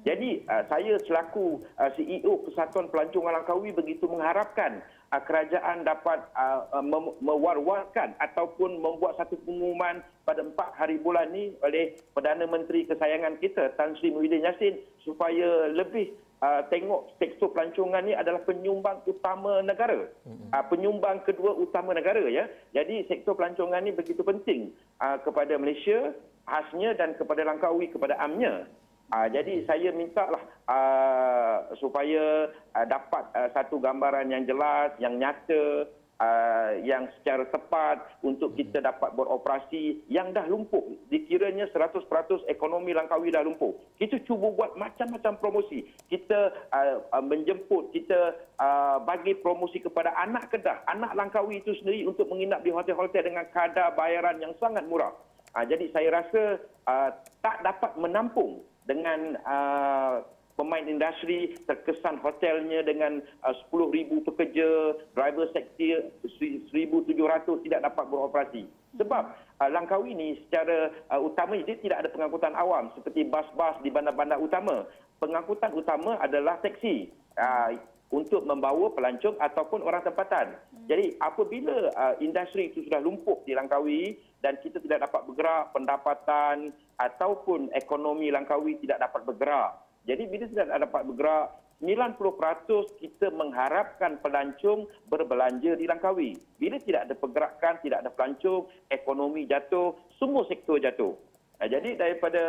Jadi 0.07 0.47
uh, 0.47 0.63
saya 0.71 0.95
selaku 1.03 1.59
uh, 1.83 1.91
CEO 1.99 2.47
Kesatuan 2.47 2.87
Pelancongan 2.95 3.43
Langkawi 3.43 3.75
begitu 3.75 4.07
mengharapkan 4.07 4.79
uh, 5.11 5.19
kerajaan 5.19 5.83
dapat 5.83 6.23
uh, 6.39 6.71
uh, 6.79 6.85
mewar-warkan 7.19 8.15
ataupun 8.23 8.79
membuat 8.79 9.19
satu 9.19 9.35
pengumuman 9.43 10.07
pada 10.23 10.47
empat 10.47 10.79
hari 10.79 11.03
bulan 11.03 11.35
ini 11.35 11.59
oleh 11.67 11.99
Perdana 12.15 12.47
Menteri 12.47 12.87
kesayangan 12.87 13.43
kita 13.43 13.75
Tan 13.75 13.99
Sri 13.99 14.15
Muhyiddin 14.15 14.47
Yassin 14.47 14.79
supaya 15.03 15.75
lebih 15.75 16.15
uh, 16.39 16.63
tengok 16.71 17.19
sektor 17.19 17.51
pelancongan 17.51 18.07
ini 18.07 18.15
adalah 18.15 18.47
penyumbang 18.47 19.03
utama 19.11 19.59
negara. 19.59 20.07
Uh, 20.23 20.65
penyumbang 20.71 21.27
kedua 21.27 21.51
utama 21.59 21.91
negara 21.99 22.23
ya. 22.31 22.47
Jadi 22.71 23.11
sektor 23.11 23.35
pelancongan 23.35 23.83
ini 23.83 23.91
begitu 23.91 24.23
penting 24.23 24.71
uh, 25.03 25.19
kepada 25.27 25.59
Malaysia 25.59 26.15
khasnya 26.47 26.95
dan 26.95 27.19
kepada 27.19 27.43
Langkawi 27.43 27.91
kepada 27.91 28.15
amnya. 28.23 28.71
Uh, 29.07 29.31
jadi 29.31 29.63
saya 29.71 29.95
minta 29.95 30.27
lah 30.27 30.43
uh, 30.67 31.57
supaya 31.79 32.51
uh, 32.75 32.87
dapat 32.91 33.25
uh, 33.39 33.49
satu 33.55 33.79
gambaran 33.79 34.35
yang 34.35 34.43
jelas, 34.43 34.91
yang 34.99 35.15
nyata, 35.15 35.87
uh, 36.21 36.71
yang 36.83 37.09
secara 37.21 37.45
tepat 37.49 38.03
untuk 38.25 38.57
kita 38.57 38.81
dapat 38.81 39.13
beroperasi 39.15 40.05
yang 40.11 40.33
dah 40.33 40.45
lumpuh. 40.49 40.83
Dikiranya 41.13 41.69
100% 41.71 42.03
ekonomi 42.51 42.97
Langkawi 42.97 43.33
dah 43.33 43.45
lumpuh. 43.45 43.77
Kita 44.01 44.21
cuba 44.25 44.53
buat 44.53 44.73
macam-macam 44.75 45.33
promosi. 45.39 45.87
Kita 46.09 46.53
uh, 46.73 47.07
uh, 47.13 47.25
menjemput, 47.25 47.93
kita 47.93 48.35
uh, 48.59 48.99
bagi 49.05 49.37
promosi 49.39 49.81
kepada 49.81 50.13
anak 50.19 50.49
Kedah, 50.51 50.85
anak 50.89 51.15
Langkawi 51.15 51.61
itu 51.61 51.79
sendiri 51.79 52.07
untuk 52.09 52.29
menginap 52.31 52.65
di 52.65 52.73
hotel-hotel 52.73 53.23
dengan 53.23 53.47
kadar 53.53 53.93
bayaran 53.95 54.41
yang 54.41 54.55
sangat 54.59 54.85
murah. 54.89 55.13
Uh, 55.57 55.65
jadi 55.65 55.89
saya 55.95 56.09
rasa 56.21 56.43
uh, 56.85 57.11
tak 57.41 57.65
dapat 57.65 57.97
menampung 57.97 58.67
dengan 58.87 59.39
uh, 59.43 60.23
pemain 60.57 60.83
industri 60.89 61.53
terkesan 61.69 62.19
hotelnya 62.25 62.81
dengan 62.83 63.21
uh, 63.45 63.55
10,000 63.71 64.25
pekerja, 64.25 64.97
driver 65.13 65.47
sektor 65.53 66.09
1,700 66.25 67.65
tidak 67.67 67.81
dapat 67.85 68.05
beroperasi. 68.09 68.63
Sebab 68.97 69.25
uh, 69.61 69.69
Langkawi 69.69 70.17
ini 70.17 70.41
secara 70.49 70.91
uh, 71.13 71.21
utama 71.21 71.61
dia 71.61 71.77
tidak 71.85 72.07
ada 72.07 72.09
pengangkutan 72.09 72.57
awam 72.57 72.89
seperti 72.97 73.29
bas-bas 73.29 73.77
di 73.85 73.93
bandar-bandar 73.93 74.41
utama. 74.41 74.89
Pengangkutan 75.21 75.77
utama 75.77 76.17
adalah 76.25 76.57
teksi. 76.65 77.13
Uh, 77.37 77.77
untuk 78.15 78.47
membawa 78.47 78.93
pelancong 78.95 79.35
ataupun 79.43 79.83
orang 79.83 80.03
tempatan. 80.07 80.55
Jadi 80.87 81.19
apabila 81.19 81.91
uh, 81.91 82.15
industri 82.23 82.71
itu 82.71 82.87
sudah 82.87 83.03
lumpuh 83.03 83.43
di 83.43 83.53
Langkawi 83.59 84.15
dan 84.39 84.55
kita 84.63 84.79
tidak 84.79 85.11
dapat 85.11 85.27
bergerak 85.27 85.75
pendapatan 85.75 86.71
ataupun 87.03 87.75
ekonomi 87.75 88.31
Langkawi 88.31 88.79
tidak 88.79 89.03
dapat 89.03 89.27
bergerak. 89.27 89.83
Jadi 90.07 90.23
bila 90.31 90.45
tidak 90.47 90.67
dapat 90.87 91.03
bergerak 91.03 91.47
90% 91.77 93.05
kita 93.05 93.29
mengharapkan 93.37 94.17
pelancong 94.25 94.89
berbelanja 95.13 95.77
di 95.77 95.85
Langkawi. 95.85 96.33
Bila 96.57 96.81
tidak 96.81 97.11
ada 97.11 97.15
pergerakan, 97.19 97.75
tidak 97.85 98.01
ada 98.01 98.11
pelancong, 98.15 98.65
ekonomi 98.89 99.45
jatuh, 99.45 99.93
semua 100.17 100.49
sektor 100.49 100.81
jatuh. 100.81 101.13
Nah, 101.57 101.73
jadi 101.73 101.97
daripada 101.97 102.45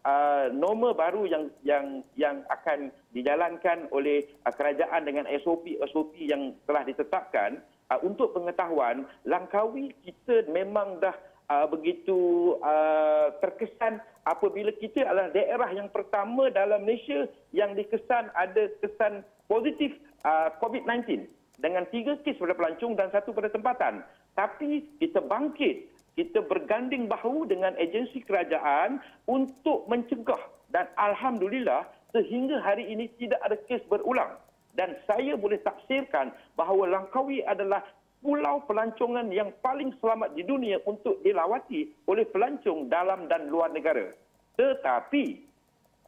uh, 0.00 0.48
norma 0.48 0.96
baru 0.96 1.28
yang 1.28 1.52
yang 1.60 2.00
yang 2.16 2.40
akan 2.48 2.88
dijalankan 3.12 3.84
oleh 3.92 4.24
uh, 4.48 4.52
kerajaan 4.54 5.04
dengan 5.04 5.28
SOP 5.44 5.76
SOP 5.92 6.16
yang 6.16 6.56
telah 6.64 6.80
ditetapkan 6.88 7.60
uh, 7.92 8.00
untuk 8.00 8.32
pengetahuan 8.32 9.04
Langkawi 9.28 9.92
kita 10.00 10.48
memang 10.48 11.04
dah 11.04 11.12
uh, 11.52 11.68
begitu 11.68 12.56
uh, 12.64 13.36
terkesan 13.44 14.00
apabila 14.24 14.72
kita 14.80 15.04
adalah 15.04 15.28
daerah 15.36 15.70
yang 15.76 15.92
pertama 15.92 16.48
dalam 16.48 16.80
Malaysia 16.80 17.28
yang 17.52 17.76
dikesan 17.76 18.32
ada 18.32 18.72
kesan 18.80 19.20
positif 19.46 19.94
uh, 20.24 20.48
COVID-19 20.64 21.28
dengan 21.56 21.84
tiga 21.88 22.16
kes 22.20 22.36
pada 22.36 22.52
pelancong 22.52 22.96
dan 22.96 23.08
satu 23.12 23.32
pada 23.32 23.48
tempatan. 23.48 24.04
Tapi 24.36 24.84
kita 25.00 25.24
bangkit 25.24 25.95
kita 26.16 26.40
berganding 26.48 27.06
bahu 27.06 27.44
dengan 27.44 27.76
agensi 27.76 28.24
kerajaan 28.24 29.04
untuk 29.28 29.84
mencegah 29.86 30.40
dan 30.72 30.88
alhamdulillah 30.96 31.84
sehingga 32.16 32.58
hari 32.64 32.88
ini 32.88 33.12
tidak 33.20 33.36
ada 33.44 33.56
kes 33.68 33.84
berulang 33.92 34.40
dan 34.76 34.96
saya 35.04 35.36
boleh 35.36 35.60
tafsirkan 35.60 36.32
bahawa 36.56 36.88
Langkawi 36.88 37.44
adalah 37.44 37.84
pulau 38.24 38.64
pelancongan 38.64 39.28
yang 39.28 39.52
paling 39.60 39.92
selamat 40.00 40.32
di 40.32 40.42
dunia 40.44 40.80
untuk 40.88 41.20
dilawati 41.20 41.92
oleh 42.08 42.24
pelancong 42.28 42.88
dalam 42.88 43.28
dan 43.28 43.48
luar 43.52 43.72
negara. 43.72 44.12
Tetapi 44.56 45.44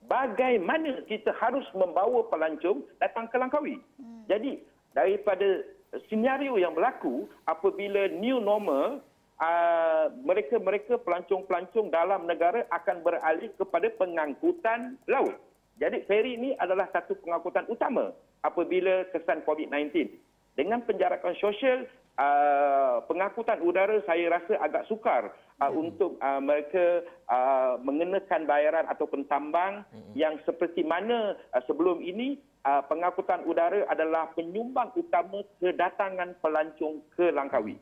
bagaimana 0.09 1.05
kita 1.05 1.37
harus 1.37 1.65
membawa 1.77 2.25
pelancong 2.33 2.85
datang 3.01 3.29
ke 3.29 3.37
Langkawi? 3.37 3.77
Hmm. 4.01 4.25
Jadi 4.29 4.61
daripada 4.97 5.65
senario 6.09 6.57
yang 6.61 6.77
berlaku 6.77 7.29
apabila 7.49 8.09
new 8.17 8.41
normal 8.41 9.01
Uh, 9.39 10.11
mereka-mereka 10.27 10.99
pelancong-pelancong 11.07 11.95
dalam 11.95 12.27
negara 12.27 12.67
akan 12.75 13.07
beralih 13.07 13.55
kepada 13.55 13.87
pengangkutan 13.95 14.99
laut. 15.07 15.39
Jadi 15.79 16.03
feri 16.11 16.35
ini 16.35 16.59
adalah 16.59 16.91
satu 16.91 17.15
pengangkutan 17.23 17.71
utama 17.71 18.11
apabila 18.43 19.07
kesan 19.15 19.47
COVID-19. 19.47 20.11
Dengan 20.59 20.83
penjarakan 20.83 21.39
sosial, 21.39 21.87
uh, 22.19 22.99
pengangkutan 23.07 23.63
udara 23.63 24.03
saya 24.11 24.27
rasa 24.27 24.59
agak 24.59 24.91
sukar 24.91 25.31
uh, 25.63 25.71
hmm. 25.71 25.79
untuk 25.87 26.19
uh, 26.19 26.43
mereka 26.43 27.07
uh, 27.31 27.79
mengenakan 27.79 28.43
bayaran 28.43 28.91
ataupun 28.91 29.23
tambang 29.31 29.87
hmm. 29.95 30.19
yang 30.19 30.35
seperti 30.43 30.83
mana 30.83 31.39
uh, 31.55 31.63
sebelum 31.71 32.03
ini 32.03 32.43
uh, 32.67 32.83
pengangkutan 32.91 33.47
udara 33.47 33.87
adalah 33.87 34.35
penyumbang 34.35 34.91
utama 34.99 35.47
kedatangan 35.63 36.35
pelancong 36.43 37.07
ke 37.15 37.31
Langkawi. 37.31 37.79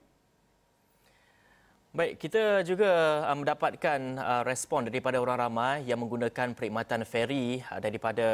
Baik, 1.97 2.21
kita 2.21 2.61
juga 2.61 3.25
uh, 3.25 3.33
mendapatkan 3.33 4.21
uh, 4.21 4.45
respon 4.45 4.85
daripada 4.85 5.17
orang 5.17 5.49
ramai 5.49 5.81
yang 5.89 5.97
menggunakan 5.97 6.53
perkhidmatan 6.53 7.09
feri 7.09 7.65
uh, 7.73 7.81
daripada 7.81 8.29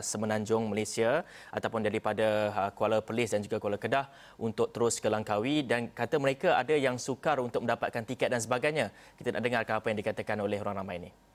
Semenanjung 0.00 0.72
Malaysia 0.72 1.28
ataupun 1.52 1.84
daripada 1.84 2.48
Kuala 2.72 3.04
Perlis 3.04 3.36
dan 3.36 3.44
juga 3.44 3.60
Kuala 3.60 3.76
Kedah 3.76 4.08
untuk 4.40 4.72
terus 4.72 4.96
ke 4.96 5.12
Langkawi 5.12 5.60
dan 5.68 5.92
kata 5.92 6.16
mereka 6.16 6.56
ada 6.56 6.72
yang 6.72 6.96
sukar 6.96 7.36
untuk 7.36 7.68
mendapatkan 7.68 8.00
tiket 8.00 8.32
dan 8.32 8.40
sebagainya. 8.40 8.88
Kita 9.20 9.36
nak 9.36 9.44
dengarkan 9.44 9.74
apa 9.84 9.86
yang 9.92 9.98
dikatakan 10.00 10.40
oleh 10.40 10.56
orang 10.56 10.80
ramai 10.80 10.96
ini. 11.04 11.33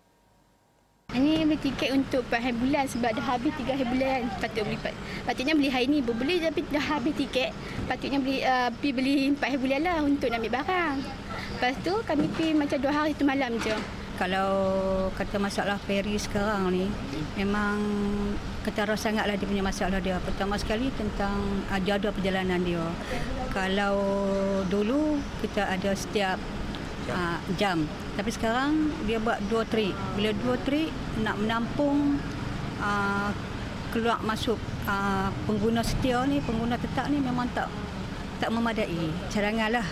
Ini 1.09 1.41
beli 1.41 1.57
tiket 1.57 1.89
untuk 1.97 2.21
4 2.29 2.37
hari 2.37 2.53
bulan 2.53 2.85
sebab 2.85 3.09
dah 3.17 3.25
habis 3.25 3.49
3 3.57 3.65
hari 3.73 3.87
bulan 3.89 4.29
patut 4.37 4.61
beli. 4.61 4.77
Patutnya 5.25 5.53
beli 5.57 5.69
hari 5.73 5.89
ni 5.89 6.05
boleh 6.05 6.37
tapi 6.37 6.61
dah 6.69 6.85
habis 6.85 7.17
tiket. 7.17 7.49
Patutnya 7.89 8.21
beli 8.21 8.45
uh, 8.45 8.69
pergi 8.77 8.91
beli 8.93 9.15
4 9.33 9.41
hari 9.41 9.57
bulan 9.57 9.79
lah 9.89 9.97
untuk 10.05 10.29
nak 10.29 10.37
ambil 10.37 10.53
barang. 10.61 10.95
Lepas 11.57 11.73
tu 11.81 11.93
kami 12.05 12.25
pergi 12.29 12.49
macam 12.53 12.77
2 12.77 12.93
hari 12.93 13.11
tu 13.17 13.25
malam 13.25 13.57
je. 13.57 13.73
Kalau 14.21 14.51
kata 15.17 15.41
masalah 15.41 15.81
ferry 15.81 16.13
sekarang 16.21 16.69
ni 16.69 16.85
memang 17.33 17.81
ketara 18.61 18.93
sangatlah 18.93 19.33
dia 19.33 19.49
punya 19.49 19.65
masalah 19.65 19.97
dia. 19.97 20.21
Pertama 20.21 20.61
sekali 20.61 20.93
tentang 20.93 21.41
jadual 21.89 22.13
perjalanan 22.13 22.61
dia. 22.61 22.85
Kalau 23.49 23.97
dulu 24.69 25.17
kita 25.41 25.65
ada 25.73 25.89
setiap 25.97 26.37
uh, 27.11 27.39
jam 27.57 27.85
tapi 28.19 28.35
sekarang 28.35 28.91
dia 29.07 29.15
buat 29.15 29.39
dua 29.47 29.63
trip. 29.63 29.95
Bila 30.19 30.35
dua 30.43 30.59
trip 30.67 30.91
nak 31.23 31.39
menampung 31.39 32.19
uh, 32.83 33.31
keluar 33.95 34.19
masuk 34.19 34.59
uh, 34.83 35.31
pengguna 35.47 35.79
setia 35.87 36.27
ni, 36.27 36.43
pengguna 36.43 36.75
tetap 36.75 37.07
ni 37.07 37.23
memang 37.23 37.47
tak 37.55 37.71
tak 38.43 38.51
memadai. 38.51 39.07
Cadanganlah 39.31 39.87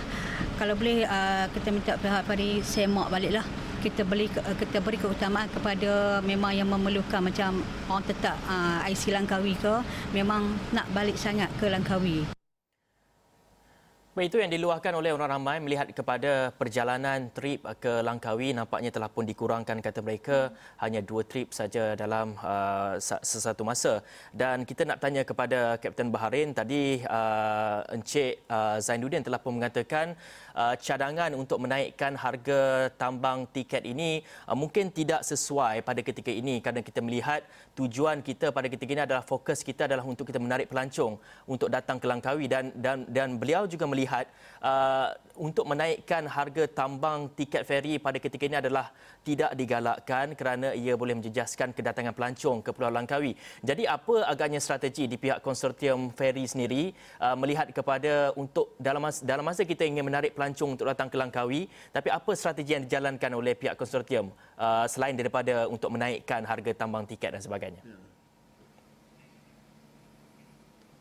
kalau 0.59 0.75
boleh 0.75 1.07
uh, 1.07 1.47
kita 1.55 1.67
minta 1.71 1.95
pihak 1.95 2.27
pari 2.27 2.59
semak 2.67 3.07
baliklah. 3.07 3.47
Kita 3.79 4.03
beli 4.03 4.27
kita 4.27 4.83
beri 4.83 4.99
keutamaan 4.99 5.47
kepada 5.47 6.19
memang 6.19 6.51
yang 6.51 6.67
memerlukan 6.67 7.23
macam 7.23 7.63
orang 7.87 8.03
tetap 8.03 8.35
uh, 8.51 8.83
IC 8.91 9.15
Langkawi 9.15 9.55
ke 9.55 9.79
memang 10.11 10.51
nak 10.75 10.83
balik 10.91 11.15
sangat 11.15 11.47
ke 11.63 11.71
Langkawi. 11.71 12.36
Itu 14.17 14.41
yang 14.41 14.49
diluahkan 14.49 14.93
oleh 14.97 15.13
orang 15.13 15.37
ramai 15.37 15.61
melihat 15.61 15.85
kepada 15.93 16.49
perjalanan 16.49 17.29
trip 17.29 17.61
ke 17.77 18.01
Langkawi. 18.01 18.49
Nampaknya 18.57 18.89
telah 18.89 19.09
pun 19.13 19.29
dikurangkan 19.29 19.77
kata 19.77 20.01
mereka. 20.01 20.49
Hanya 20.81 21.05
dua 21.05 21.21
trip 21.21 21.53
saja 21.53 21.93
dalam 21.93 22.33
uh, 22.41 22.97
sesuatu 23.01 23.61
masa. 23.61 24.01
Dan 24.33 24.65
kita 24.65 24.89
nak 24.89 24.97
tanya 24.97 25.21
kepada 25.21 25.77
Kapten 25.77 26.09
Baharin 26.09 26.57
tadi 26.57 27.05
uh, 27.05 27.85
Encik 27.93 28.41
uh, 28.49 28.81
Zainuddin 28.81 29.21
telah 29.21 29.37
pun 29.37 29.53
mengatakan 29.61 30.17
uh, 30.57 30.75
cadangan 30.81 31.29
untuk 31.37 31.61
menaikkan 31.61 32.17
harga 32.17 32.89
tambang 32.97 33.45
tiket 33.53 33.85
ini 33.85 34.25
uh, 34.49 34.57
mungkin 34.57 34.89
tidak 34.89 35.21
sesuai 35.21 35.85
pada 35.85 36.01
ketika 36.01 36.33
ini. 36.33 36.57
Kerana 36.57 36.81
kita 36.81 36.99
melihat 37.05 37.45
tujuan 37.77 38.25
kita 38.25 38.49
pada 38.49 38.65
ketika 38.65 38.89
ini 38.89 39.03
adalah 39.05 39.21
fokus 39.21 39.61
kita 39.61 39.85
adalah 39.85 40.01
untuk 40.01 40.25
kita 40.25 40.41
menarik 40.41 40.65
pelancong 40.67 41.21
untuk 41.45 41.69
datang 41.69 42.01
ke 42.01 42.09
Langkawi. 42.09 42.49
Dan 42.49 42.73
dan 42.73 43.05
dan 43.05 43.37
beliau 43.37 43.69
juga 43.69 43.85
melihat 43.85 44.25
uh, 44.65 45.13
untuk 45.37 45.69
menaikkan 45.69 46.25
harga 46.25 46.65
tambang 46.67 47.31
tiket 47.37 47.63
feri 47.63 48.01
pada 48.01 48.17
ketika 48.17 48.43
ini 48.43 48.57
adalah 48.57 48.89
tidak 49.21 49.53
digalakkan 49.53 50.33
kerana 50.33 50.73
ia 50.73 50.97
boleh 50.97 51.15
menjejaskan 51.15 51.71
kedatangan 51.77 52.11
pelancong 52.17 52.65
ke 52.65 52.73
Pulau 52.73 52.89
Langkawi. 52.89 53.37
Jadi 53.61 53.85
apa 53.85 54.25
agaknya 54.25 54.57
strategi 54.57 55.05
di 55.05 55.15
pihak 55.15 55.39
konsortium 55.45 56.09
feri 56.11 56.49
sendiri 56.49 56.89
uh, 57.21 57.37
melihat 57.37 57.69
kepada 57.69 58.33
untuk 58.33 58.73
dalam 58.81 59.05
masa, 59.05 59.21
dalam 59.21 59.45
masa 59.45 59.63
kita 59.63 59.85
ingin 59.85 60.03
menarik 60.03 60.33
pelancong 60.33 60.75
untuk 60.75 60.89
datang 60.89 61.07
ke 61.07 61.15
Langkawi 61.15 61.69
tapi 61.93 62.09
apa 62.09 62.31
strategi 62.33 62.73
yang 62.73 62.83
dijalankan 62.83 63.31
oleh 63.37 63.53
pihak 63.53 63.77
konsortium 63.77 64.33
uh, 64.57 64.85
selain 64.89 65.13
daripada 65.13 65.69
untuk 65.69 65.93
menaikkan 65.93 66.41
harga 66.43 66.73
tambang 66.73 67.05
tiket 67.05 67.37
dan 67.37 67.41
sebagainya? 67.45 67.81
Ya. 67.85 68.16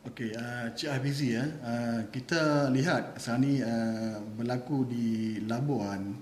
Okey, 0.07 0.31
uh, 0.39 0.71
Cik 0.71 0.87
Hafizi. 0.87 1.35
Uh, 1.35 1.99
kita 2.15 2.71
lihat 2.71 3.19
sekarang 3.19 3.43
ni 3.43 3.59
uh, 3.59 4.15
berlaku 4.39 4.87
di 4.87 5.35
Labuan. 5.43 6.15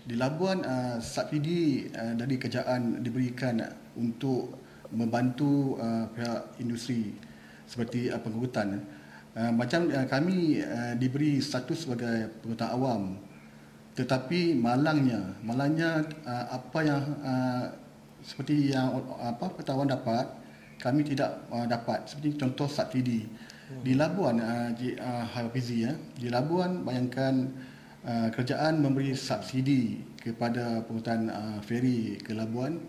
Di 0.00 0.16
Labuan 0.16 0.64
uh, 0.64 0.96
subsidi 0.96 1.92
uh, 1.92 2.16
dari 2.16 2.40
kerajaan 2.40 3.04
diberikan 3.04 3.60
untuk 4.00 4.56
membantu 4.96 5.76
uh, 5.76 6.08
pihak 6.16 6.56
industri 6.56 7.20
seperti 7.68 8.08
uh, 8.08 8.16
pengangkutan. 8.16 8.80
Uh, 9.36 9.52
macam 9.52 9.92
uh, 9.92 10.08
kami 10.08 10.64
uh, 10.64 10.96
diberi 10.96 11.44
status 11.44 11.84
sebagai 11.84 12.32
pengguna 12.40 12.72
awam. 12.72 13.02
Tetapi 13.92 14.56
malangnya, 14.56 15.36
malangnya 15.44 16.00
uh, 16.24 16.56
apa 16.56 16.78
yang 16.80 17.02
uh, 17.20 17.76
seperti 18.24 18.72
yang 18.72 19.04
apa 19.20 19.52
pengetahuan 19.52 19.84
dapat 19.84 20.37
kami 20.78 21.02
tidak 21.04 21.44
uh, 21.50 21.66
dapat. 21.66 22.06
Seperti 22.06 22.38
contoh 22.38 22.70
subsidi 22.70 23.26
di 23.84 23.92
Labuan 23.92 24.40
uh, 24.40 24.70
di 24.72 24.96
uh, 24.96 25.26
ya 25.68 25.92
di 26.16 26.32
Labuan 26.32 26.88
bayangkan 26.88 27.52
uh, 28.06 28.32
kerajaan 28.32 28.80
memberi 28.80 29.12
subsidi 29.12 30.00
kepada 30.16 30.80
pengurutan 30.88 31.28
uh, 31.28 31.58
feri 31.60 32.16
ke 32.16 32.32
Labuan 32.32 32.80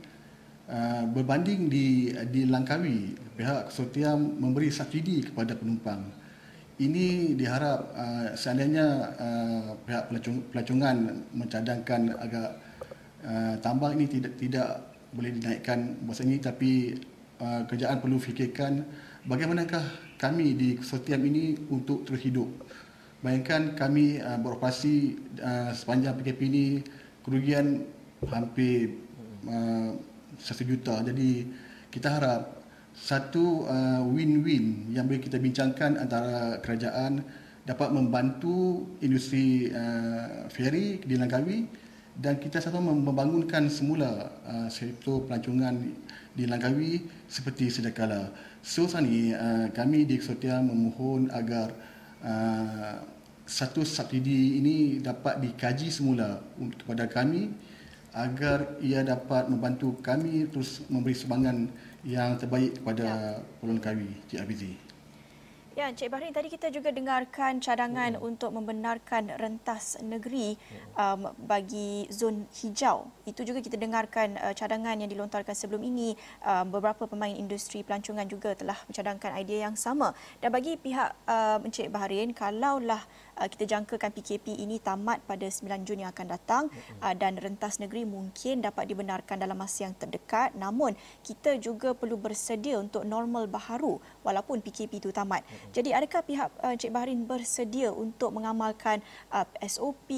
uh, 0.72 1.04
berbanding 1.12 1.68
di 1.68 2.16
di 2.32 2.48
Langkawi. 2.48 3.18
Pihak 3.36 3.72
konsortium 3.72 4.40
memberi 4.40 4.72
subsidi 4.72 5.24
kepada 5.28 5.56
penumpang. 5.56 6.04
Ini 6.80 7.36
diharap 7.36 7.80
uh, 7.92 8.28
seandainya 8.40 8.88
uh, 9.20 9.70
pihak 9.84 10.16
pelacungan 10.56 11.28
mencadangkan 11.36 12.16
agak 12.16 12.56
uh, 13.28 13.60
tambang 13.60 14.00
ini 14.00 14.08
tidak 14.08 14.34
tidak 14.40 14.70
boleh 15.12 15.34
dinaikkan 15.36 15.98
masa 16.06 16.24
ini 16.24 16.38
tapi 16.40 16.96
uh, 17.40 17.66
kerajaan 17.66 18.04
perlu 18.04 18.20
fikirkan 18.20 18.86
bagaimanakah 19.26 19.82
kami 20.20 20.56
di 20.56 20.76
konsortium 20.76 21.24
ini 21.26 21.56
untuk 21.72 22.04
terus 22.04 22.22
hidup. 22.24 22.48
Bayangkan 23.20 23.76
kami 23.76 24.20
uh, 24.20 24.40
beroperasi 24.40 25.20
uh, 25.44 25.72
sepanjang 25.76 26.16
PKP 26.20 26.40
ini 26.48 26.66
kerugian 27.24 27.84
hampir 28.28 29.00
uh, 29.48 29.96
satu 30.40 30.64
juta. 30.64 31.04
Jadi 31.04 31.48
kita 31.92 32.20
harap 32.20 32.60
satu 32.96 33.68
uh, 33.68 34.04
win-win 34.08 34.92
yang 34.92 35.08
boleh 35.08 35.24
kita 35.24 35.40
bincangkan 35.40 36.00
antara 36.00 36.60
kerajaan 36.60 37.24
dapat 37.64 37.94
membantu 37.94 38.88
industri 39.00 39.70
uh, 39.72 40.50
feri 40.50 41.00
di 41.04 41.16
Langkawi 41.16 41.70
dan 42.20 42.36
kita 42.42 42.60
sama 42.60 42.92
membangunkan 42.92 43.72
semula 43.72 44.28
uh, 44.44 44.68
sektor 44.68 45.24
pelancongan 45.24 45.80
di 46.34 46.46
Langkawi 46.46 47.06
seperti 47.26 47.70
sedia 47.70 47.94
kala. 47.94 48.30
So 48.62 48.86
saat 48.86 49.08
ini 49.08 49.34
uh, 49.34 49.72
kami 49.72 50.06
di 50.06 50.20
Eksotia 50.20 50.60
memohon 50.60 51.32
agar 51.32 51.74
uh, 52.22 53.02
satu 53.50 53.82
subsidi 53.82 54.62
ini 54.62 55.02
dapat 55.02 55.42
dikaji 55.42 55.90
semula 55.90 56.44
kepada 56.78 57.10
kami 57.10 57.50
agar 58.14 58.78
ia 58.82 59.06
dapat 59.06 59.50
membantu 59.50 59.98
kami 60.02 60.50
terus 60.50 60.82
memberi 60.90 61.14
sumbangan 61.14 61.70
yang 62.02 62.38
terbaik 62.38 62.82
kepada 62.82 63.06
ya. 63.06 63.46
Pulau 63.62 63.78
Langkawi, 63.78 64.10
Cik 64.30 64.42
Abizi. 64.42 64.89
Ya, 65.80 65.88
Encik 65.88 66.12
Bahrin, 66.12 66.36
tadi 66.36 66.52
kita 66.52 66.68
juga 66.76 66.92
dengarkan 66.92 67.64
cadangan 67.64 68.20
hmm. 68.20 68.28
untuk 68.28 68.52
membenarkan 68.52 69.32
rentas 69.40 69.96
negeri 70.04 70.60
hmm. 70.60 70.92
um, 71.00 71.32
bagi 71.48 72.04
zon 72.12 72.52
hijau. 72.52 73.08
Itu 73.24 73.48
juga 73.48 73.64
kita 73.64 73.80
dengarkan 73.80 74.36
uh, 74.44 74.52
cadangan 74.52 75.00
yang 75.00 75.08
dilontarkan 75.08 75.56
sebelum 75.56 75.80
ini. 75.88 76.20
Um, 76.44 76.76
beberapa 76.76 77.08
pemain 77.08 77.32
industri 77.32 77.88
pelancongan 77.88 78.28
juga 78.28 78.60
telah 78.60 78.76
mencadangkan 78.92 79.40
idea 79.40 79.72
yang 79.72 79.80
sama. 79.80 80.12
Dan 80.44 80.52
bagi 80.52 80.76
pihak 80.76 81.16
um, 81.24 81.72
Encik 81.72 81.96
Bahrin, 81.96 82.36
kalaulah 82.36 83.00
kita 83.48 83.64
jangkakan 83.64 84.12
PKP 84.12 84.60
ini 84.60 84.82
tamat 84.84 85.24
pada 85.24 85.48
9 85.48 85.88
Jun 85.88 86.04
yang 86.04 86.12
akan 86.12 86.28
datang. 86.28 86.64
Uh, 87.00 87.16
dan 87.16 87.40
rentas 87.40 87.80
negeri 87.80 88.04
mungkin 88.04 88.60
dapat 88.60 88.90
dibenarkan 88.92 89.40
dalam 89.40 89.56
masa 89.56 89.88
yang 89.88 89.96
terdekat. 89.96 90.52
Namun, 90.58 90.98
kita 91.24 91.56
juga 91.62 91.96
perlu 91.96 92.20
bersedia 92.20 92.82
untuk 92.82 93.06
normal 93.08 93.48
baharu 93.48 94.02
walaupun 94.26 94.60
PKP 94.60 95.00
itu 95.00 95.10
tamat. 95.14 95.46
Jadi 95.72 95.96
adakah 95.96 96.26
pihak 96.26 96.50
uh, 96.60 96.74
Encik 96.76 96.92
Bahrin 96.92 97.24
bersedia 97.24 97.94
untuk 97.94 98.36
mengamalkan 98.36 99.00
uh, 99.32 99.46
SOP, 99.64 100.10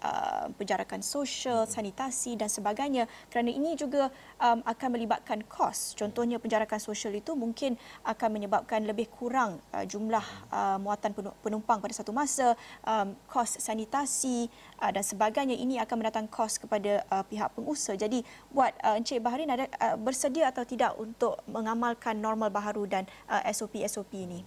uh, 0.00 0.48
penjarakan 0.54 1.02
sosial, 1.04 1.66
sanitasi 1.66 2.38
dan 2.38 2.48
sebagainya? 2.48 3.10
Kerana 3.28 3.50
ini 3.50 3.74
juga 3.74 4.08
um, 4.40 4.64
akan 4.64 4.88
melibatkan 4.96 5.44
kos. 5.46 5.92
Contohnya 5.94 6.40
penjarakan 6.40 6.80
sosial 6.80 7.12
itu 7.14 7.36
mungkin 7.36 7.76
akan 8.02 8.28
menyebabkan 8.32 8.82
lebih 8.88 9.12
kurang 9.12 9.60
uh, 9.70 9.84
jumlah 9.84 10.24
uh, 10.50 10.80
muatan 10.80 11.12
penumpang 11.44 11.78
pada 11.78 11.94
satu 11.94 12.10
masa, 12.10 12.56
um, 12.82 13.12
kos 13.28 13.60
sanitasi 13.60 14.48
uh, 14.80 14.90
dan 14.90 15.04
sebagainya 15.04 15.54
ini 15.54 15.76
akan 15.78 15.96
mendatang 16.00 16.26
kos 16.26 16.56
kepada 16.56 17.04
uh, 17.12 17.22
pihak 17.22 17.52
pengusaha. 17.52 17.94
Jadi 17.94 18.24
buat 18.50 18.72
uh, 18.80 18.96
Encik 18.96 19.20
Bahrin 19.20 19.52
ada 19.52 19.68
uh, 19.78 19.94
bersedia 20.00 20.48
atau 20.48 20.64
tidak 20.64 20.96
untuk 20.96 21.38
mengamalkan 21.44 22.16
normal 22.18 22.48
baharu 22.48 22.88
dan 22.88 23.04
uh, 23.28 23.44
SOP-SOP 23.46 24.10
ini? 24.16 24.42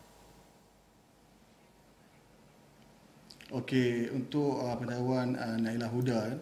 Okey, 3.54 4.10
untuk 4.10 4.58
uh, 4.66 4.74
pendahuluan 4.74 5.38
uh, 5.38 5.62
Naila 5.62 5.86
Huda, 5.86 6.42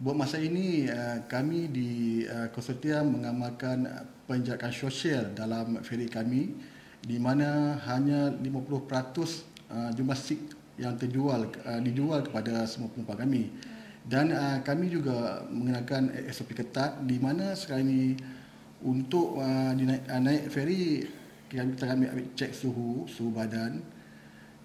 buat 0.00 0.16
masa 0.16 0.40
ini 0.40 0.88
uh, 0.88 1.28
kami 1.28 1.68
di 1.68 2.24
uh, 2.24 2.48
konsortium 2.56 3.20
mengamalkan 3.20 3.84
uh, 3.84 4.08
penjagaan 4.24 4.72
sosial 4.72 5.28
dalam 5.36 5.76
feri 5.84 6.08
kami 6.08 6.56
di 7.04 7.20
mana 7.20 7.76
hanya 7.84 8.32
50% 8.32 8.40
uh, 8.40 9.92
jumlah 9.92 10.16
seat 10.16 10.56
yang 10.80 10.96
terjual 10.96 11.52
dijual 11.84 12.24
kepada 12.24 12.64
semua 12.64 12.88
penumpang 12.88 13.20
kami. 13.20 13.52
Dan 14.00 14.32
kami 14.64 14.88
juga 14.88 15.44
mengenakan 15.52 16.08
SOP 16.32 16.56
ketat 16.56 17.04
di 17.04 17.20
mana 17.20 17.52
sekarang 17.52 17.84
ini 17.84 18.16
untuk 18.80 19.36
naik 20.08 20.48
feri 20.48 21.04
kita 21.52 21.84
kami 21.84 22.08
ambil 22.08 22.32
cek 22.32 22.56
suhu, 22.56 23.04
suhu 23.04 23.28
badan, 23.28 23.84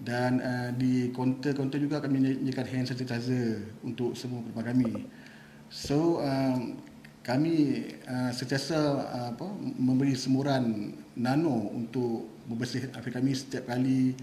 dan 0.02 0.44
uh, 0.44 0.70
di 0.76 1.10
kaunter-kaunter 1.16 1.80
juga 1.80 2.04
kami 2.04 2.20
menyediakan 2.20 2.68
hand 2.68 2.88
sanitizer 2.92 3.64
untuk 3.80 4.12
semua 4.20 4.44
penumpang 4.44 4.68
kami. 4.76 4.92
So 5.72 6.20
um, 6.20 6.76
kami 7.24 7.56
uh, 8.06 8.32
sentiasa 8.36 8.78
uh, 9.02 9.28
apa 9.34 9.48
memberi 9.80 10.14
semuran 10.14 10.94
nano 11.16 11.72
untuk 11.72 12.44
membersih 12.46 12.92
api 12.94 13.10
kami 13.10 13.34
setiap 13.34 13.72
kali 13.72 14.14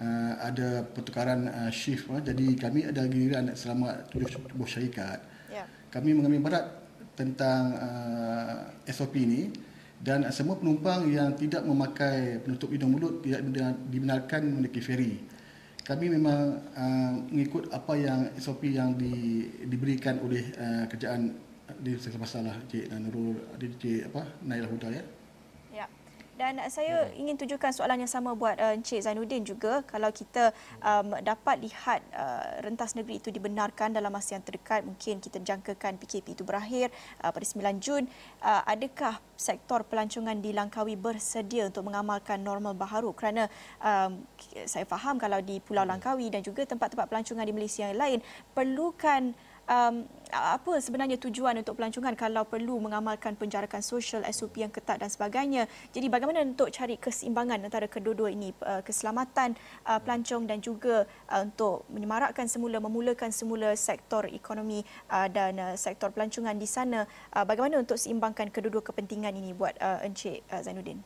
uh, 0.00 0.32
ada 0.40 0.82
pertukaran 0.82 1.46
uh, 1.46 1.70
shift 1.70 2.10
uh, 2.10 2.18
jadi 2.18 2.58
kami 2.58 2.88
ada 2.88 3.06
giliran 3.06 3.52
selama 3.52 4.08
tujuh 4.08 4.40
buah 4.56 4.70
syarikat. 4.70 5.20
Yeah. 5.52 5.68
Kami 5.92 6.16
mengambil 6.16 6.48
berat 6.48 6.66
tentang 7.14 7.76
uh, 7.76 8.56
SOP 8.88 9.20
ini 9.20 9.52
dan 10.00 10.24
semua 10.32 10.56
penumpang 10.56 11.04
yang 11.12 11.36
tidak 11.36 11.60
memakai 11.60 12.40
penutup 12.40 12.72
hidung 12.72 12.96
mulut 12.96 13.20
tidak 13.20 13.44
dibenarkan 13.92 14.48
menaiki 14.48 14.80
feri. 14.80 15.20
Kami 15.84 16.06
memang 16.08 16.40
uh, 16.72 17.12
mengikut 17.28 17.68
apa 17.68 17.92
yang 18.00 18.20
SOP 18.40 18.64
yang 18.72 18.96
di, 18.96 19.44
diberikan 19.68 20.20
oleh 20.24 20.48
uh, 20.56 20.84
kerajaan 20.88 21.36
di 21.84 21.94
masalah 22.16 22.56
Cik 22.66 22.90
Nurul 22.96 23.36
Cik 23.60 24.08
apa 24.08 24.40
Naila 24.40 24.68
Huda 24.72 24.88
ya. 24.88 25.04
Dan 26.40 26.56
saya 26.72 27.12
ingin 27.20 27.36
tujukan 27.36 27.68
soalan 27.68 28.00
yang 28.00 28.08
sama 28.08 28.32
buat 28.32 28.56
uh, 28.56 28.72
Encik 28.72 29.04
Zainuddin 29.04 29.44
juga. 29.44 29.84
Kalau 29.84 30.08
kita 30.08 30.56
um, 30.80 31.12
dapat 31.20 31.60
lihat 31.60 32.00
uh, 32.16 32.64
rentas 32.64 32.96
negeri 32.96 33.20
itu 33.20 33.28
dibenarkan 33.28 33.92
dalam 33.92 34.08
masa 34.08 34.40
yang 34.40 34.44
terdekat, 34.48 34.80
mungkin 34.80 35.20
kita 35.20 35.36
jangkakan 35.36 36.00
PKP 36.00 36.32
itu 36.32 36.40
berakhir 36.40 36.88
uh, 37.20 37.28
pada 37.28 37.44
9 37.44 37.84
Jun. 37.84 38.08
Uh, 38.40 38.64
adakah 38.64 39.20
sektor 39.36 39.84
pelancongan 39.84 40.40
di 40.40 40.56
Langkawi 40.56 40.96
bersedia 40.96 41.68
untuk 41.68 41.84
mengamalkan 41.84 42.40
normal 42.40 42.72
baharu? 42.72 43.12
Kerana 43.12 43.44
um, 43.84 44.24
saya 44.64 44.88
faham 44.88 45.20
kalau 45.20 45.44
di 45.44 45.60
Pulau 45.60 45.84
Langkawi 45.84 46.32
dan 46.32 46.40
juga 46.40 46.64
tempat-tempat 46.64 47.04
pelancongan 47.12 47.44
di 47.44 47.52
Malaysia 47.52 47.84
yang 47.84 48.00
lain 48.00 48.24
perlukan 48.56 49.36
um, 49.70 49.94
apa 50.30 50.78
sebenarnya 50.78 51.18
tujuan 51.18 51.58
untuk 51.58 51.74
pelancongan 51.78 52.14
kalau 52.14 52.46
perlu 52.46 52.78
mengamalkan 52.78 53.34
penjarakan 53.34 53.82
sosial, 53.82 54.22
SOP 54.30 54.62
yang 54.62 54.70
ketat 54.70 54.98
dan 54.98 55.10
sebagainya. 55.10 55.66
Jadi 55.90 56.06
bagaimana 56.10 56.42
untuk 56.42 56.70
cari 56.70 56.98
keseimbangan 56.98 57.62
antara 57.62 57.86
kedua-dua 57.86 58.30
ini, 58.34 58.50
uh, 58.62 58.82
keselamatan 58.82 59.54
uh, 59.86 59.98
pelancong 60.02 60.46
dan 60.46 60.58
juga 60.62 61.06
uh, 61.30 61.42
untuk 61.42 61.86
menyemarakkan 61.90 62.46
semula, 62.46 62.82
memulakan 62.82 63.30
semula 63.30 63.74
sektor 63.78 64.26
ekonomi 64.30 64.82
dan 65.10 65.76
sektor 65.76 66.10
pelancongan 66.10 66.56
di 66.56 66.64
sana. 66.64 67.04
Bagaimana 67.30 67.82
untuk 67.82 68.00
seimbangkan 68.00 68.48
kedua-dua 68.48 68.80
kepentingan 68.80 69.36
ini 69.36 69.52
buat 69.52 69.76
Encik 69.78 70.42
Zainuddin? 70.48 71.02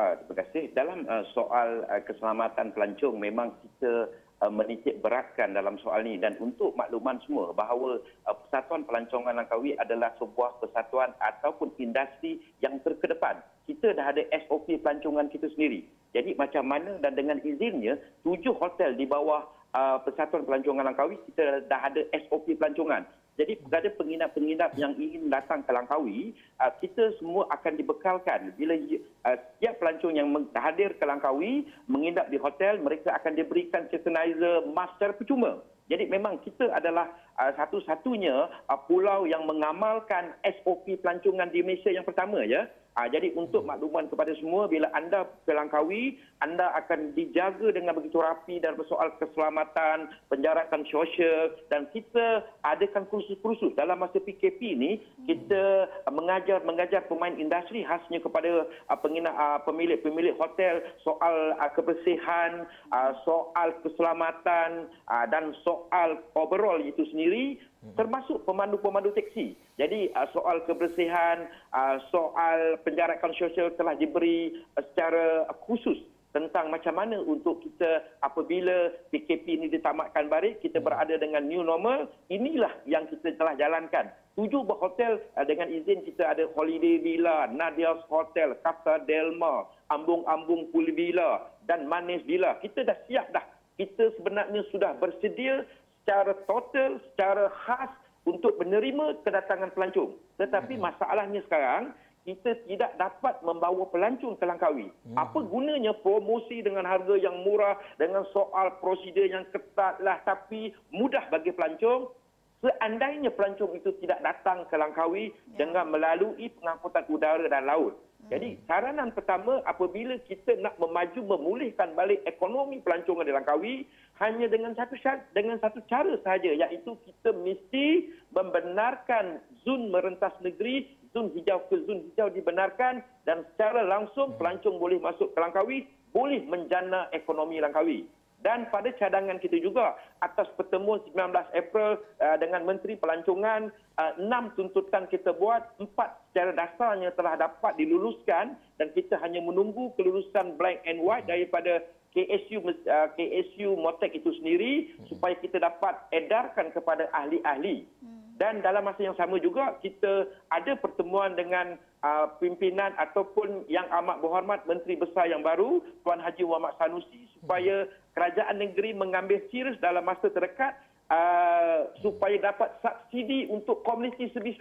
Terima 0.00 0.34
kasih. 0.40 0.72
Dalam 0.72 1.04
soal 1.36 1.84
keselamatan 2.08 2.72
pelancong 2.72 3.20
memang 3.20 3.52
kita 3.60 4.08
menitik 4.48 5.04
beratkan 5.04 5.52
dalam 5.52 5.76
soal 5.84 6.00
ini 6.00 6.16
dan 6.16 6.32
untuk 6.40 6.72
makluman 6.72 7.20
semua 7.28 7.52
bahawa 7.52 8.00
uh, 8.24 8.36
Persatuan 8.40 8.88
Pelancongan 8.88 9.36
Langkawi 9.36 9.76
adalah 9.76 10.16
sebuah 10.16 10.56
persatuan 10.64 11.12
ataupun 11.20 11.76
industri 11.76 12.40
yang 12.64 12.80
terkedepan. 12.80 13.44
Kita 13.68 13.92
dah 13.92 14.16
ada 14.16 14.24
SOP 14.48 14.80
pelancongan 14.80 15.28
kita 15.28 15.52
sendiri. 15.52 15.84
Jadi 16.16 16.32
macam 16.40 16.64
mana 16.64 16.96
dan 17.04 17.12
dengan 17.12 17.36
izinnya 17.44 18.00
tujuh 18.24 18.56
hotel 18.56 18.96
di 18.96 19.04
bawah 19.04 19.44
uh, 19.76 20.00
Persatuan 20.00 20.48
Pelancongan 20.48 20.88
Langkawi 20.88 21.20
kita 21.28 21.68
dah 21.68 21.92
ada 21.92 22.00
SOP 22.24 22.56
pelancongan. 22.56 23.04
Jadi 23.38 23.56
kepada 23.62 23.88
penginap-penginap 23.94 24.74
yang 24.76 24.92
ingin 24.98 25.30
datang 25.30 25.62
ke 25.64 25.70
Langkawi, 25.70 26.34
uh, 26.60 26.72
kita 26.82 27.14
semua 27.16 27.48
akan 27.54 27.72
dibekalkan. 27.78 28.52
Bila 28.58 28.74
uh, 28.76 29.36
setiap 29.56 29.80
pelancong 29.80 30.14
yang 30.18 30.28
hadir 30.56 30.92
ke 30.98 31.04
Langkawi, 31.06 31.68
menginap 31.86 32.28
di 32.28 32.36
hotel, 32.36 32.82
mereka 32.82 33.16
akan 33.16 33.38
diberikan 33.38 33.86
sanitizer 33.88 34.66
mask 34.68 34.98
secara 34.98 35.14
percuma. 35.16 35.52
Jadi 35.90 36.06
memang 36.06 36.38
kita 36.46 36.70
adalah 36.70 37.10
uh, 37.34 37.50
satu-satunya 37.58 38.46
pulau 38.86 39.26
yang 39.26 39.42
mengamalkan 39.42 40.36
SOP 40.62 40.86
pelancongan 41.02 41.50
di 41.50 41.66
Malaysia 41.66 41.90
yang 41.90 42.06
pertama 42.06 42.46
ya. 42.46 42.70
Ha, 42.98 43.06
jadi 43.06 43.30
untuk 43.38 43.62
makluman 43.62 44.10
kepada 44.10 44.34
semua, 44.42 44.66
bila 44.66 44.90
anda 44.98 45.22
ke 45.46 45.54
Langkawi, 45.54 46.18
anda 46.42 46.74
akan 46.74 47.14
dijaga 47.14 47.70
dengan 47.70 47.94
begitu 47.94 48.18
rapi 48.18 48.58
dan 48.58 48.74
soal 48.90 49.14
keselamatan, 49.22 50.10
penjarakan 50.26 50.82
sosial 50.90 51.54
dan 51.70 51.86
kita 51.94 52.42
adakan 52.66 53.06
kursus-kursus. 53.06 53.78
Dalam 53.78 54.02
masa 54.02 54.18
PKP 54.18 54.74
ini, 54.74 54.98
kita 55.22 55.86
mengajar 56.10 56.66
mengajar 56.66 57.06
pemain 57.06 57.32
industri 57.38 57.86
khasnya 57.86 58.18
kepada 58.18 58.66
uh, 58.66 58.98
penginap, 58.98 59.38
uh, 59.38 59.62
pemilik-pemilik 59.62 60.34
hotel 60.34 60.82
soal 61.06 61.54
uh, 61.62 61.70
kebersihan, 61.70 62.66
uh, 62.90 63.14
soal 63.22 63.70
keselamatan 63.86 64.90
uh, 65.06 65.24
dan 65.30 65.54
soal 65.62 66.18
overall 66.34 66.82
itu 66.82 67.06
sendiri. 67.14 67.62
Termasuk 67.96 68.44
pemandu-pemandu 68.44 69.12
teksi. 69.16 69.56
Jadi 69.80 70.12
uh, 70.12 70.28
soal 70.36 70.60
kebersihan, 70.68 71.48
uh, 71.72 71.96
soal 72.12 72.76
penjarakan 72.84 73.32
sosial 73.40 73.72
telah 73.80 73.96
diberi 73.96 74.52
uh, 74.76 74.84
secara 74.92 75.48
khusus 75.64 75.96
tentang 76.30 76.70
macam 76.70 76.94
mana 76.94 77.18
untuk 77.18 77.58
kita 77.58 78.06
apabila 78.22 78.94
PKP 79.10 79.50
ini 79.50 79.66
ditamatkan 79.66 80.30
balik, 80.30 80.62
kita 80.62 80.78
mhm. 80.78 80.86
berada 80.86 81.14
dengan 81.18 81.42
new 81.48 81.64
normal, 81.64 82.06
inilah 82.30 82.70
yang 82.86 83.08
kita 83.10 83.34
telah 83.34 83.56
jalankan. 83.58 84.12
Tujuh 84.38 84.62
buah 84.62 84.78
hotel 84.78 85.18
dengan 85.42 85.66
izin 85.68 86.06
kita 86.06 86.30
ada 86.30 86.46
Holiday 86.54 87.02
Villa, 87.02 87.50
Nadia's 87.50 87.98
Hotel, 88.06 88.54
Casa 88.62 89.02
Delma, 89.02 89.66
Ambung-Ambung 89.90 90.70
Pool 90.70 90.94
Villa 90.94 91.50
dan 91.66 91.90
Manis 91.90 92.22
Villa. 92.24 92.56
Kita 92.62 92.86
dah 92.86 92.94
siap 93.10 93.34
dah. 93.34 93.42
Kita 93.74 94.14
sebenarnya 94.14 94.62
sudah 94.70 94.94
bersedia 95.02 95.66
secara 96.10 96.34
total, 96.42 96.90
secara 97.14 97.46
khas 97.62 97.94
untuk 98.26 98.58
menerima 98.58 99.22
kedatangan 99.22 99.70
pelancong. 99.78 100.18
Tetapi 100.42 100.74
hmm. 100.74 100.82
masalahnya 100.82 101.38
sekarang, 101.46 101.94
kita 102.26 102.58
tidak 102.66 102.98
dapat 102.98 103.38
membawa 103.46 103.86
pelancong 103.94 104.34
ke 104.34 104.42
Langkawi. 104.42 104.90
Hmm. 105.06 105.14
Apa 105.14 105.38
gunanya 105.46 105.94
promosi 106.02 106.66
dengan 106.66 106.82
harga 106.82 107.14
yang 107.14 107.46
murah, 107.46 107.78
dengan 107.94 108.26
soal 108.34 108.74
prosedur 108.82 109.30
yang 109.30 109.46
ketat 109.54 110.02
lah, 110.02 110.18
tapi 110.26 110.74
mudah 110.90 111.30
bagi 111.30 111.54
pelancong, 111.54 112.10
seandainya 112.58 113.30
pelancong 113.30 113.78
itu 113.78 113.94
tidak 114.02 114.18
datang 114.26 114.66
ke 114.66 114.74
Langkawi 114.74 115.30
ya. 115.30 115.62
dengan 115.62 115.94
melalui 115.94 116.50
pengangkutan 116.58 117.06
udara 117.06 117.46
dan 117.46 117.70
laut. 117.70 117.94
Jadi 118.28 118.58
hmm. 118.58 118.62
saranan 118.68 119.14
pertama 119.14 119.64
apabila 119.64 120.18
kita 120.26 120.58
nak 120.60 120.76
memaju 120.76 121.38
memulihkan 121.38 121.96
balik 121.96 122.20
ekonomi 122.28 122.82
pelancongan 122.82 123.24
di 123.24 123.32
Langkawi 123.32 123.74
hanya 124.20 124.46
dengan 124.52 124.76
satu 124.76 124.94
syarat, 125.00 125.24
dengan 125.32 125.56
satu 125.58 125.80
cara 125.88 126.12
sahaja 126.20 126.52
iaitu 126.52 126.92
kita 127.08 127.32
mesti 127.32 128.12
membenarkan 128.36 129.40
zon 129.64 129.88
merentas 129.88 130.36
negeri 130.44 130.92
zon 131.16 131.32
hijau 131.32 131.64
ke 131.72 131.80
zon 131.88 132.04
hijau 132.12 132.28
dibenarkan 132.28 133.00
dan 133.24 133.42
secara 133.52 133.80
langsung 133.82 134.36
hmm. 134.36 134.38
pelancong 134.38 134.76
boleh 134.76 135.00
masuk 135.00 135.32
ke 135.32 135.38
Langkawi 135.40 135.88
boleh 136.12 136.44
menjana 136.44 137.08
ekonomi 137.16 137.64
Langkawi 137.64 138.04
dan 138.40 138.72
pada 138.72 138.88
cadangan 138.96 139.36
kita 139.36 139.60
juga 139.60 140.00
atas 140.24 140.48
pertemuan 140.56 141.04
19 141.04 141.32
April 141.52 142.00
uh, 142.00 142.36
dengan 142.40 142.64
Menteri 142.64 142.96
Pelancongan 142.96 143.68
uh, 144.00 144.12
enam 144.16 144.52
tuntutan 144.56 145.04
kita 145.12 145.36
buat 145.36 145.76
empat 145.76 146.32
secara 146.32 146.56
dasarnya 146.56 147.12
telah 147.16 147.36
dapat 147.36 147.76
diluluskan 147.76 148.56
dan 148.80 148.88
kita 148.96 149.20
hanya 149.20 149.44
menunggu 149.44 149.92
kelulusan 149.96 150.56
blank 150.56 150.80
and 150.88 151.04
white 151.04 151.28
daripada 151.28 151.84
KSU 152.10 152.58
uh, 152.66 153.08
KSU 153.14 153.78
Motek 153.78 154.18
itu 154.18 154.34
sendiri 154.42 154.90
supaya 155.06 155.38
kita 155.38 155.62
dapat 155.62 155.94
edarkan 156.10 156.74
kepada 156.74 157.06
ahli-ahli. 157.14 157.86
Hmm. 158.02 158.20
Dan 158.40 158.64
dalam 158.64 158.88
masa 158.88 159.04
yang 159.04 159.14
sama 159.20 159.36
juga 159.36 159.76
kita 159.84 160.24
ada 160.48 160.72
pertemuan 160.80 161.36
dengan 161.36 161.76
uh, 162.00 162.26
pimpinan 162.40 162.96
ataupun 162.96 163.68
yang 163.68 163.84
amat 163.92 164.24
berhormat 164.24 164.64
Menteri 164.64 164.96
Besar 164.96 165.28
yang 165.28 165.44
baru 165.44 165.84
Tuan 166.02 166.24
Haji 166.24 166.48
Muhammad 166.48 166.72
Sanusi 166.80 167.28
supaya 167.36 167.84
kerajaan 168.16 168.56
negeri 168.56 168.96
mengambil 168.96 169.44
serius 169.52 169.76
dalam 169.84 170.08
masa 170.08 170.32
terdekat 170.32 170.72
uh, 171.12 171.92
supaya 172.00 172.40
dapat 172.40 172.72
subsidi 172.80 173.44
untuk 173.52 173.84
komuniti 173.84 174.32
servis 174.32 174.56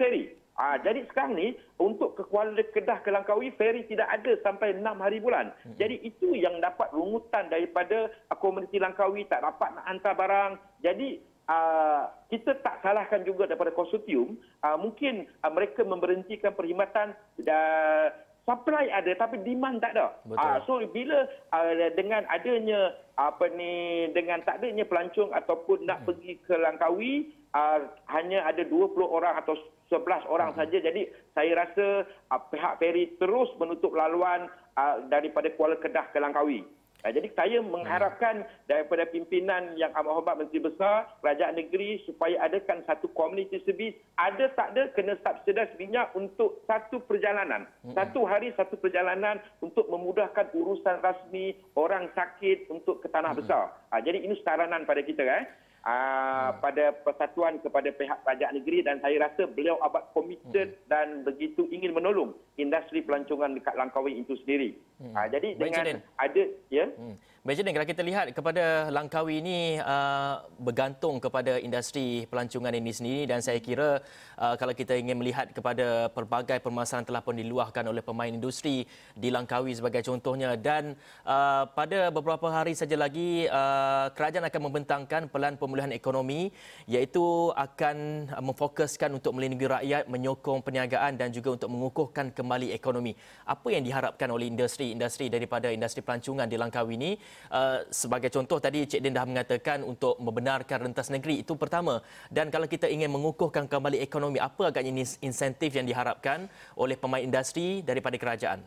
Uh, 0.59 0.75
jadi 0.83 1.07
sekarang 1.07 1.39
ni 1.39 1.55
untuk 1.79 2.19
ke 2.19 2.27
Kuala 2.27 2.51
Kedah 2.59 2.99
ke 2.99 3.07
Langkawi 3.07 3.55
feri 3.55 3.87
tidak 3.87 4.11
ada 4.11 4.35
sampai 4.43 4.75
6 4.75 4.83
hari 4.99 5.23
bulan. 5.23 5.55
Jadi 5.79 6.03
itu 6.03 6.35
yang 6.35 6.59
dapat 6.59 6.91
rungutan 6.91 7.47
daripada 7.47 8.11
uh, 8.27 8.35
komuniti 8.35 8.75
Langkawi 8.75 9.23
tak 9.31 9.39
dapat 9.39 9.71
nak 9.71 9.87
hantar 9.87 10.13
barang. 10.19 10.51
Jadi 10.83 11.23
uh, 11.47 12.11
kita 12.27 12.59
tak 12.59 12.83
salahkan 12.83 13.23
juga 13.23 13.47
daripada 13.47 13.71
konsortium 13.71 14.35
uh, 14.67 14.75
mungkin 14.75 15.31
uh, 15.47 15.51
mereka 15.51 15.87
memberhentikan 15.87 16.51
perkhidmatan 16.51 17.15
dan 17.39 18.11
supply 18.49 18.89
ada 18.89 19.13
tapi 19.15 19.39
demand 19.45 19.77
tak 19.79 19.93
ada. 19.95 20.17
Uh, 20.27 20.57
so 20.65 20.81
bila 20.89 21.23
uh, 21.53 21.71
dengan 21.93 22.25
adanya 22.27 22.97
apa 23.15 23.45
ni 23.53 24.07
dengan 24.11 24.41
tak 24.41 24.59
adanya 24.59 24.83
pelancong 24.83 25.29
ataupun 25.31 25.85
nak 25.85 26.03
hmm. 26.03 26.07
pergi 26.09 26.33
ke 26.43 26.53
Langkawi 26.57 27.29
uh, 27.53 27.87
hanya 28.09 28.43
ada 28.49 28.65
20 28.65 28.97
orang 29.05 29.37
atau 29.37 29.53
11 29.89 30.29
orang 30.29 30.53
hmm. 30.53 30.59
saja 30.61 30.77
jadi 30.79 31.01
saya 31.33 31.51
rasa 31.65 31.85
uh, 32.29 32.41
pihak 32.53 32.77
feri 32.77 33.17
terus 33.17 33.49
menutup 33.57 33.91
laluan 33.97 34.47
uh, 34.77 35.01
daripada 35.09 35.49
Kuala 35.57 35.75
Kedah 35.81 36.13
ke 36.13 36.21
Langkawi. 36.21 36.61
Uh, 36.99 37.11
jadi 37.15 37.31
saya 37.33 37.57
mengharapkan 37.63 38.45
daripada 38.69 39.07
pimpinan 39.09 39.73
yang 39.79 39.89
amat 39.97 40.13
hormat 40.13 40.35
Menteri 40.37 40.61
Besar, 40.61 41.09
Kerajaan 41.23 41.57
Negeri 41.57 42.03
supaya 42.05 42.37
adakan 42.45 42.85
satu 42.85 43.09
komuniti 43.17 43.57
servis. 43.65 43.97
Ada 44.19 44.51
tak 44.53 44.77
ada 44.77 44.91
kena 44.93 45.17
subsidize 45.25 45.73
minyak 45.81 46.13
untuk 46.13 46.61
satu 46.69 47.01
perjalanan. 47.01 47.65
Hmm. 47.81 47.95
Satu 47.97 48.29
hari 48.29 48.53
satu 48.53 48.77
perjalanan 48.77 49.41
untuk 49.63 49.89
memudahkan 49.89 50.53
urusan 50.53 51.01
rasmi 51.01 51.57
orang 51.79 52.11
sakit 52.13 52.69
untuk 52.69 53.01
ke 53.01 53.07
tanah 53.09 53.33
hmm. 53.33 53.39
besar. 53.41 53.73
Uh, 53.89 54.01
jadi 54.03 54.21
ini 54.21 54.37
saranan 54.45 54.85
pada 54.85 55.01
kita. 55.01 55.25
Eh 55.25 55.68
uh, 55.85 56.49
pada 56.59 56.91
persatuan 57.05 57.59
kepada 57.63 57.89
pihak 57.93 58.19
pajak 58.25 58.49
negeri 58.51 58.83
dan 58.83 58.99
saya 58.99 59.29
rasa 59.29 59.47
beliau 59.47 59.79
amat 59.87 60.11
committed 60.11 60.75
hmm. 60.75 60.81
dan 60.91 61.23
begitu 61.23 61.67
ingin 61.71 61.95
menolong 61.95 62.35
industri 62.59 63.03
pelancongan 63.03 63.55
dekat 63.55 63.75
Langkawi 63.77 64.19
itu 64.19 64.35
sendiri. 64.43 64.75
Hmm. 64.99 65.15
Uh, 65.15 65.27
jadi 65.31 65.49
Baik 65.55 65.61
dengan 65.61 65.85
Jadin. 65.85 65.99
ada 66.19 66.43
ya. 66.71 66.85
Hmm. 66.91 67.15
Baik 67.39 67.63
Jadin, 67.63 67.71
kalau 67.71 67.87
kita 67.87 68.03
lihat 68.03 68.35
kepada 68.35 68.91
Langkawi 68.91 69.39
ini 69.39 69.79
uh, 69.79 70.43
bergantung 70.59 71.23
kepada 71.23 71.55
industri 71.55 72.27
pelancongan 72.27 72.75
ini 72.75 72.91
sendiri 72.91 73.31
dan 73.31 73.39
saya 73.39 73.63
kira 73.63 74.03
uh, 74.35 74.59
kalau 74.59 74.75
kita 74.75 74.99
ingin 74.99 75.15
melihat 75.15 75.47
kepada 75.55 76.11
pelbagai 76.11 76.59
permasalahan 76.59 77.07
telah 77.07 77.23
pun 77.23 77.39
diluahkan 77.39 77.87
oleh 77.87 78.03
pemain 78.03 78.27
industri 78.27 78.83
di 79.15 79.31
Langkawi 79.31 79.71
sebagai 79.71 80.03
contohnya 80.03 80.59
dan 80.59 80.99
uh, 81.23 81.63
pada 81.71 82.11
beberapa 82.11 82.51
hari 82.51 82.75
saja 82.75 82.99
lagi 82.99 83.47
uh, 83.47 84.11
kerajaan 84.11 84.43
akan 84.43 84.61
membentangkan 84.67 85.21
pelan 85.31 85.55
pemulihan 85.55 85.95
ekonomi 85.95 86.51
iaitu 86.91 87.55
akan 87.55 88.27
memfokuskan 88.35 89.15
untuk 89.15 89.39
melindungi 89.39 89.63
rakyat, 89.63 90.11
menyokong 90.11 90.59
perniagaan 90.59 91.15
dan 91.15 91.31
juga 91.31 91.55
untuk 91.55 91.71
mengukuhkan 91.71 92.35
kembali 92.35 92.75
ekonomi. 92.75 93.15
Apa 93.47 93.71
yang 93.71 93.87
diharapkan 93.87 94.27
oleh 94.27 94.51
industri-industri 94.51 95.31
daripada 95.31 95.71
industri 95.71 96.03
pelancongan 96.03 96.43
di 96.43 96.59
Langkawi 96.59 96.99
ini 96.99 97.11
uh, 97.51 97.85
sebagai 97.89 98.29
contoh 98.33 98.57
tadi 98.57 98.85
Cik 98.85 99.01
Din 99.01 99.15
dah 99.15 99.25
mengatakan 99.25 99.81
untuk 99.83 100.15
membenarkan 100.17 100.91
rentas 100.91 101.11
negeri 101.13 101.41
itu 101.43 101.53
pertama 101.55 102.03
dan 102.33 102.49
kalau 102.53 102.65
kita 102.65 102.89
ingin 102.89 103.09
mengukuhkan 103.09 103.65
kembali 103.65 104.01
ekonomi 104.03 104.37
apa 104.37 104.69
agaknya 104.69 105.05
insentif 105.21 105.73
yang 105.73 105.87
diharapkan 105.87 106.49
oleh 106.75 106.95
pemain 106.95 107.21
industri 107.21 107.85
daripada 107.85 108.15
kerajaan? 108.15 108.61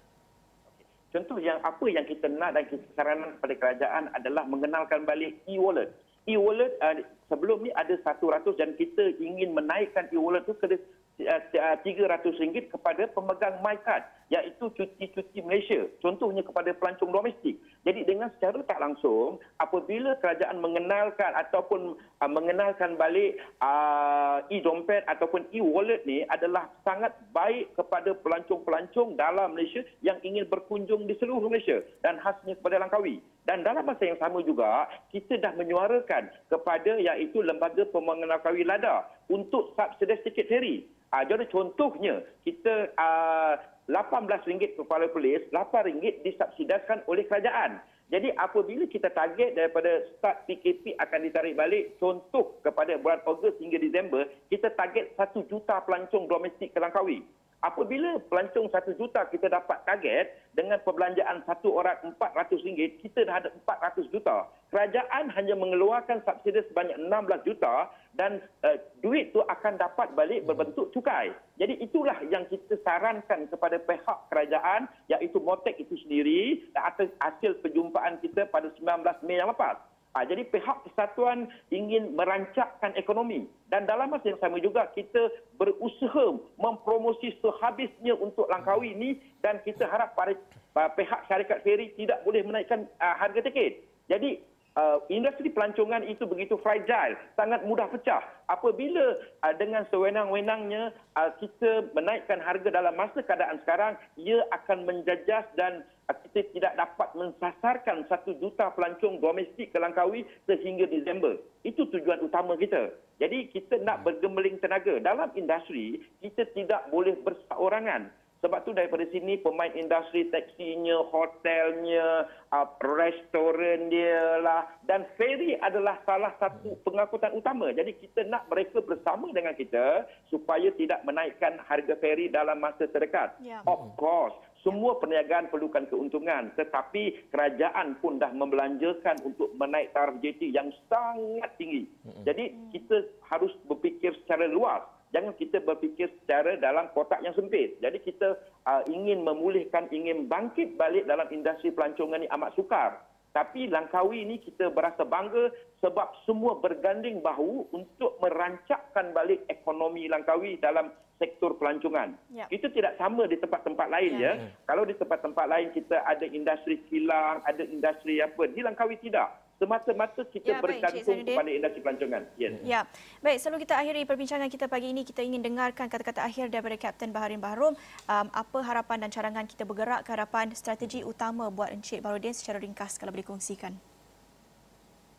Contoh 1.12 1.36
yang 1.36 1.60
apa 1.60 1.84
yang 1.92 2.08
kita 2.08 2.24
nak 2.24 2.56
dan 2.56 2.64
kita 2.72 2.86
saranan 2.96 3.36
kepada 3.36 3.54
kerajaan 3.60 4.04
adalah 4.16 4.48
mengenalkan 4.48 5.04
balik 5.04 5.36
e-wallet. 5.44 5.92
E-wallet 6.24 6.72
uh, 6.80 6.96
sebelum 7.28 7.68
ni 7.68 7.70
ada 7.76 7.92
100 8.00 8.24
dan 8.56 8.72
kita 8.80 9.20
ingin 9.20 9.52
menaikkan 9.52 10.08
e-wallet 10.08 10.48
tu 10.48 10.56
ke 10.56 10.80
RM300 11.20 12.72
kepada 12.72 13.02
pemegang 13.12 13.60
MyCard 13.60 14.04
iaitu 14.32 14.64
cuti-cuti 14.72 15.38
Malaysia 15.44 15.84
contohnya 16.00 16.40
kepada 16.40 16.72
pelancong 16.72 17.12
domestik 17.12 17.60
jadi 17.82 18.06
dengan 18.06 18.30
secara 18.38 18.62
tak 18.62 18.78
langsung 18.78 19.42
apabila 19.58 20.14
kerajaan 20.22 20.62
mengenalkan 20.62 21.34
ataupun 21.34 21.98
uh, 21.98 22.30
mengenalkan 22.30 22.94
balik 22.94 23.42
uh, 23.58 24.38
e-dompet 24.54 25.02
ataupun 25.10 25.50
e-wallet 25.50 25.98
ni 26.06 26.22
adalah 26.30 26.70
sangat 26.86 27.10
baik 27.34 27.74
kepada 27.74 28.14
pelancong-pelancong 28.22 29.18
dalam 29.18 29.58
Malaysia 29.58 29.82
yang 29.98 30.14
ingin 30.22 30.46
berkunjung 30.46 31.10
di 31.10 31.18
seluruh 31.18 31.50
Malaysia 31.50 31.82
dan 32.06 32.22
khasnya 32.22 32.54
kepada 32.54 32.78
Langkawi. 32.78 33.18
Dan 33.42 33.66
dalam 33.66 33.82
masa 33.82 34.06
yang 34.06 34.18
sama 34.22 34.38
juga 34.46 34.86
kita 35.10 35.42
dah 35.42 35.50
menyuarakan 35.58 36.30
kepada 36.54 37.02
iaitu 37.02 37.42
lembaga 37.42 37.82
pembangunan 37.90 38.38
Langkawi 38.38 38.62
LADA 38.62 39.10
untuk 39.26 39.74
subsidi 39.74 40.22
tiket 40.22 40.46
feri. 40.46 40.76
Uh, 41.10 41.26
jadi 41.26 41.50
contohnya 41.50 42.22
kita 42.46 42.94
uh, 42.94 43.58
RM18 43.90 44.78
kepala 44.78 45.10
polis, 45.10 45.42
RM8 45.50 46.22
disubsidaskan 46.22 47.02
oleh 47.10 47.26
kerajaan. 47.26 47.82
Jadi 48.12 48.28
apabila 48.36 48.84
kita 48.86 49.08
target 49.16 49.56
daripada 49.56 50.04
start 50.20 50.44
PKP 50.44 51.00
akan 51.00 51.20
ditarik 51.24 51.56
balik, 51.56 51.96
contoh 51.96 52.60
kepada 52.60 53.00
bulan 53.00 53.24
Ogos 53.24 53.56
hingga 53.56 53.80
Disember, 53.80 54.28
kita 54.52 54.68
target 54.76 55.16
1 55.16 55.48
juta 55.48 55.80
pelancong 55.88 56.28
domestik 56.28 56.76
ke 56.76 56.78
Langkawi. 56.78 57.24
Apabila 57.62 58.18
pelancong 58.26 58.66
satu 58.74 58.90
juta 58.98 59.22
kita 59.30 59.46
dapat 59.46 59.86
target 59.86 60.34
dengan 60.50 60.82
perbelanjaan 60.82 61.46
satu 61.46 61.70
orang 61.78 61.94
RM400, 62.18 62.98
kita 62.98 63.22
dah 63.22 63.38
ada 63.38 63.54
400 63.62 64.10
juta. 64.10 64.50
Kerajaan 64.74 65.30
hanya 65.30 65.54
mengeluarkan 65.54 66.26
subsidi 66.26 66.58
sebanyak 66.66 66.98
16 66.98 67.46
juta 67.46 67.86
dan 68.12 68.44
uh, 68.64 68.76
duit 69.00 69.32
itu 69.32 69.40
akan 69.40 69.80
dapat 69.80 70.12
balik 70.12 70.44
berbentuk 70.44 70.92
cukai. 70.92 71.32
Jadi 71.56 71.80
itulah 71.80 72.16
yang 72.28 72.44
kita 72.48 72.76
sarankan 72.84 73.48
kepada 73.48 73.80
pihak 73.80 74.18
kerajaan 74.28 74.88
iaitu 75.08 75.40
Motek 75.40 75.80
itu 75.80 75.96
sendiri 76.04 76.68
atas 76.76 77.08
hasil 77.20 77.56
perjumpaan 77.64 78.20
kita 78.20 78.48
pada 78.52 78.68
19 78.76 79.24
Mei 79.24 79.40
yang 79.40 79.48
lepas. 79.48 79.80
Ha, 80.12 80.28
jadi 80.28 80.44
pihak 80.44 80.84
kesatuan 80.84 81.48
ingin 81.72 82.12
merancakkan 82.12 82.92
ekonomi 83.00 83.48
dan 83.72 83.88
dalam 83.88 84.12
masa 84.12 84.28
yang 84.28 84.40
sama 84.44 84.60
juga 84.60 84.84
kita 84.92 85.32
berusaha 85.56 86.36
mempromosi 86.60 87.32
sehabisnya 87.40 88.12
untuk 88.20 88.44
Langkawi 88.52 88.92
ini 88.92 89.16
dan 89.40 89.64
kita 89.64 89.88
harap 89.88 90.12
para, 90.12 90.36
para 90.76 90.92
pihak 90.92 91.24
syarikat 91.32 91.64
feri 91.64 91.96
tidak 91.96 92.20
boleh 92.28 92.44
menaikkan 92.44 92.84
uh, 93.00 93.16
harga 93.16 93.40
tiket. 93.40 93.88
Jadi 94.12 94.44
uh, 94.76 94.98
industri 95.12 95.52
pelancongan 95.52 96.04
itu 96.06 96.24
begitu 96.24 96.56
fragile, 96.60 97.16
sangat 97.36 97.64
mudah 97.64 97.88
pecah. 97.88 98.22
Apabila 98.48 99.20
uh, 99.44 99.54
dengan 99.56 99.88
sewenang-wenangnya 99.88 100.92
uh, 101.16 101.30
kita 101.40 101.92
menaikkan 101.96 102.40
harga 102.40 102.68
dalam 102.68 102.94
masa 102.96 103.24
keadaan 103.24 103.60
sekarang, 103.64 103.96
ia 104.20 104.44
akan 104.52 104.84
menjajas 104.84 105.44
dan 105.56 105.84
uh, 106.08 106.16
kita 106.28 106.48
tidak 106.52 106.72
dapat 106.76 107.08
mensasarkan 107.16 108.04
satu 108.08 108.36
juta 108.40 108.72
pelancong 108.72 109.20
domestik 109.20 109.72
ke 109.72 109.78
Langkawi 109.80 110.24
sehingga 110.48 110.88
Disember. 110.88 111.40
Itu 111.64 111.88
tujuan 111.88 112.24
utama 112.24 112.56
kita. 112.58 112.92
Jadi 113.22 113.54
kita 113.54 113.78
nak 113.86 114.02
bergemeling 114.02 114.58
tenaga. 114.58 114.98
Dalam 114.98 115.30
industri, 115.38 116.02
kita 116.18 116.42
tidak 116.58 116.90
boleh 116.90 117.14
berseorangan. 117.22 118.10
Sebab 118.42 118.66
tu 118.66 118.74
daripada 118.74 119.06
sini 119.14 119.38
pemain 119.38 119.70
industri 119.70 120.26
taksinya, 120.34 121.06
hotelnya, 121.14 122.26
uh, 122.50 122.66
restoran 122.82 123.86
dia 123.86 124.42
lah 124.42 124.66
dan 124.90 125.06
ferry 125.14 125.54
adalah 125.62 126.02
salah 126.02 126.34
satu 126.42 126.74
pengangkutan 126.82 127.38
utama. 127.38 127.70
Jadi 127.70 127.94
kita 128.02 128.26
nak 128.26 128.50
mereka 128.50 128.82
bersama 128.82 129.30
dengan 129.30 129.54
kita 129.54 130.10
supaya 130.26 130.74
tidak 130.74 131.06
menaikkan 131.06 131.62
harga 131.70 131.94
ferry 132.02 132.34
dalam 132.34 132.58
masa 132.58 132.90
terdekat. 132.90 133.38
Yeah. 133.38 133.62
Of 133.62 133.94
course, 133.94 134.34
semua 134.66 134.98
perniagaan 134.98 135.46
perlukan 135.46 135.86
keuntungan 135.86 136.50
tetapi 136.58 137.30
kerajaan 137.30 137.98
pun 138.02 138.18
dah 138.18 138.34
membelanjakan 138.34 139.22
untuk 139.22 139.54
menaik 139.54 139.94
taraf 139.94 140.18
JT 140.18 140.50
yang 140.50 140.74
sangat 140.90 141.50
tinggi. 141.62 141.86
Jadi 142.26 142.74
kita 142.74 143.06
harus 143.26 143.54
berfikir 143.70 144.14
secara 144.22 144.50
luas 144.50 144.82
jangan 145.12 145.36
kita 145.36 145.60
berfikir 145.60 146.08
secara 146.20 146.56
dalam 146.58 146.88
kotak 146.96 147.20
yang 147.20 147.36
sempit. 147.36 147.76
Jadi 147.78 148.00
kita 148.02 148.34
uh, 148.64 148.82
ingin 148.88 149.22
memulihkan, 149.22 149.86
ingin 149.92 150.26
bangkit 150.26 150.74
balik 150.80 151.04
dalam 151.04 151.28
industri 151.28 151.70
pelancongan 151.70 152.24
ini 152.24 152.32
amat 152.32 152.56
sukar. 152.56 153.04
Tapi 153.32 153.64
Langkawi 153.72 154.28
ini 154.28 154.36
kita 154.36 154.68
berasa 154.68 155.08
bangga 155.08 155.48
sebab 155.80 156.04
semua 156.28 156.60
berganding 156.60 157.24
bahu 157.24 157.64
untuk 157.72 158.20
merancakkan 158.20 159.16
balik 159.16 159.40
ekonomi 159.48 160.04
Langkawi 160.04 160.60
dalam 160.60 160.92
sektor 161.16 161.56
pelancongan. 161.56 162.12
Ya. 162.28 162.44
Itu 162.52 162.68
tidak 162.74 163.00
sama 163.00 163.24
di 163.24 163.40
tempat-tempat 163.40 163.88
lain 163.88 164.20
ya. 164.20 164.36
ya. 164.36 164.52
Kalau 164.68 164.84
di 164.84 164.92
tempat-tempat 164.98 165.46
lain 165.48 165.72
kita 165.72 166.04
ada 166.04 166.26
industri 166.28 166.82
kilang, 166.92 167.40
ada 167.48 167.62
industri 167.64 168.20
apa, 168.20 168.52
di 168.52 168.60
Langkawi 168.60 169.00
tidak 169.00 169.32
semata-mata 169.62 170.26
kita 170.26 170.58
ya, 170.58 170.58
bergantung 170.58 171.22
kepada 171.22 171.50
industri 171.54 171.80
pelancongan. 171.86 172.22
Yes. 172.34 172.58
Ya. 172.66 172.82
Baik, 173.22 173.38
sebelum 173.38 173.62
kita 173.62 173.78
akhiri 173.78 174.02
perbincangan 174.02 174.50
kita 174.50 174.66
pagi 174.66 174.90
ini, 174.90 175.06
kita 175.06 175.22
ingin 175.22 175.38
dengarkan 175.38 175.86
kata-kata 175.86 176.26
akhir 176.26 176.50
daripada 176.50 176.74
Kapten 176.74 177.14
Baharin 177.14 177.38
Bahrum. 177.38 177.78
Um, 178.10 178.26
apa 178.34 178.58
harapan 178.66 179.06
dan 179.06 179.14
carangan 179.14 179.46
kita 179.46 179.62
bergerak 179.62 180.02
ke 180.02 180.10
hadapan 180.10 180.50
strategi 180.58 181.06
utama 181.06 181.46
buat 181.46 181.70
Encik 181.70 182.02
Barudin 182.02 182.34
secara 182.34 182.58
ringkas 182.58 182.98
kalau 182.98 183.14
boleh 183.14 183.22
kongsikan? 183.22 183.78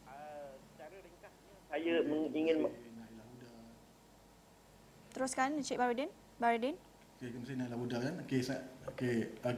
Uh, 0.03 0.59
secara 0.75 0.99
ringkasnya, 0.99 1.55
saya 1.71 1.95
ingin... 2.35 2.67
Teruskan 5.15 5.55
Encik 5.55 5.79
Barudin. 5.79 6.11
Barudin. 6.35 6.75
Okey, 7.15 7.31
terima 7.31 7.47
kasih 7.47 7.55
Naila 7.55 7.77
Buddha 7.79 7.97
kan. 8.03 8.13
Okey, 8.27 8.39
saya... 8.43 8.59
Okey. 8.91 9.31
Uh... 9.39 9.55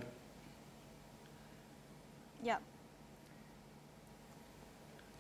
Ya. 2.45 2.61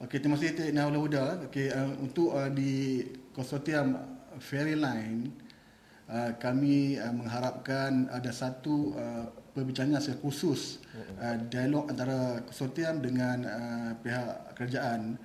Okey, 0.05 0.21
terima 0.21 0.37
kasih 0.37 0.53
Tok 0.53 0.69
Naula 0.69 1.01
Huda. 1.01 1.23
Okey, 1.49 1.73
uh, 1.73 1.97
untuk 1.97 2.37
uh, 2.37 2.45
di 2.53 3.01
konsortium 3.33 3.97
Ferry 4.37 4.77
Line, 4.77 5.33
uh, 6.05 6.29
kami 6.37 6.93
uh, 7.01 7.09
mengharapkan 7.09 8.05
ada 8.13 8.29
satu 8.29 8.93
uh, 8.93 9.25
perbincangan 9.57 9.97
secara 9.97 10.21
khusus 10.21 10.77
uh, 11.17 11.41
dialog 11.49 11.89
antara 11.89 12.37
konsortium 12.45 13.01
dengan 13.01 13.49
uh, 13.49 13.91
pihak 13.97 14.53
kerajaan 14.53 15.17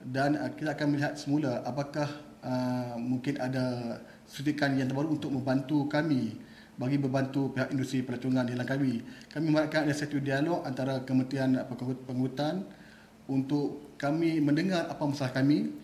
dan 0.00 0.40
uh, 0.40 0.56
kita 0.56 0.72
akan 0.72 0.88
melihat 0.88 1.12
semula 1.12 1.60
apakah 1.68 2.08
uh, 2.40 2.96
mungkin 2.96 3.36
ada 3.36 4.00
suntikan 4.24 4.72
yang 4.72 4.88
terbaru 4.88 5.20
untuk 5.20 5.36
membantu 5.36 5.84
kami 5.84 6.32
bagi 6.80 6.96
membantu 6.96 7.52
pihak 7.52 7.76
industri 7.76 8.00
pelancongan 8.00 8.48
di 8.48 8.56
Langkawi. 8.56 9.04
Kami 9.28 9.52
mengharapkan 9.52 9.84
ada 9.84 9.92
satu 9.92 10.16
dialog 10.16 10.64
antara 10.64 11.04
Kementerian 11.04 11.60
Pengangkutan 11.76 12.64
untuk 13.28 13.87
kami 13.98 14.38
mendengar 14.38 14.86
apa 14.86 15.02
masalah 15.02 15.34
kami 15.34 15.74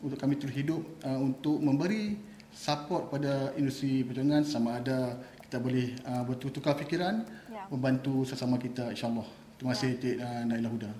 untuk 0.00 0.16
kami 0.16 0.38
terus 0.38 0.54
hidup 0.54 0.82
uh, 1.02 1.18
untuk 1.18 1.58
memberi 1.58 2.16
support 2.54 3.10
pada 3.12 3.52
industri 3.58 4.06
perjuangan 4.06 4.46
sama 4.46 4.80
ada 4.80 5.18
kita 5.46 5.58
boleh 5.60 5.92
uh, 6.06 6.22
bertukar 6.24 6.78
fikiran 6.78 7.26
ya. 7.50 7.66
membantu 7.68 8.22
sesama 8.24 8.56
kita 8.56 8.94
insyaallah 8.94 9.26
terima 9.58 9.74
kasih 9.74 9.90
ya. 9.98 10.00
Cik 10.00 10.16
uh, 10.56 10.70
Huda 10.72 10.90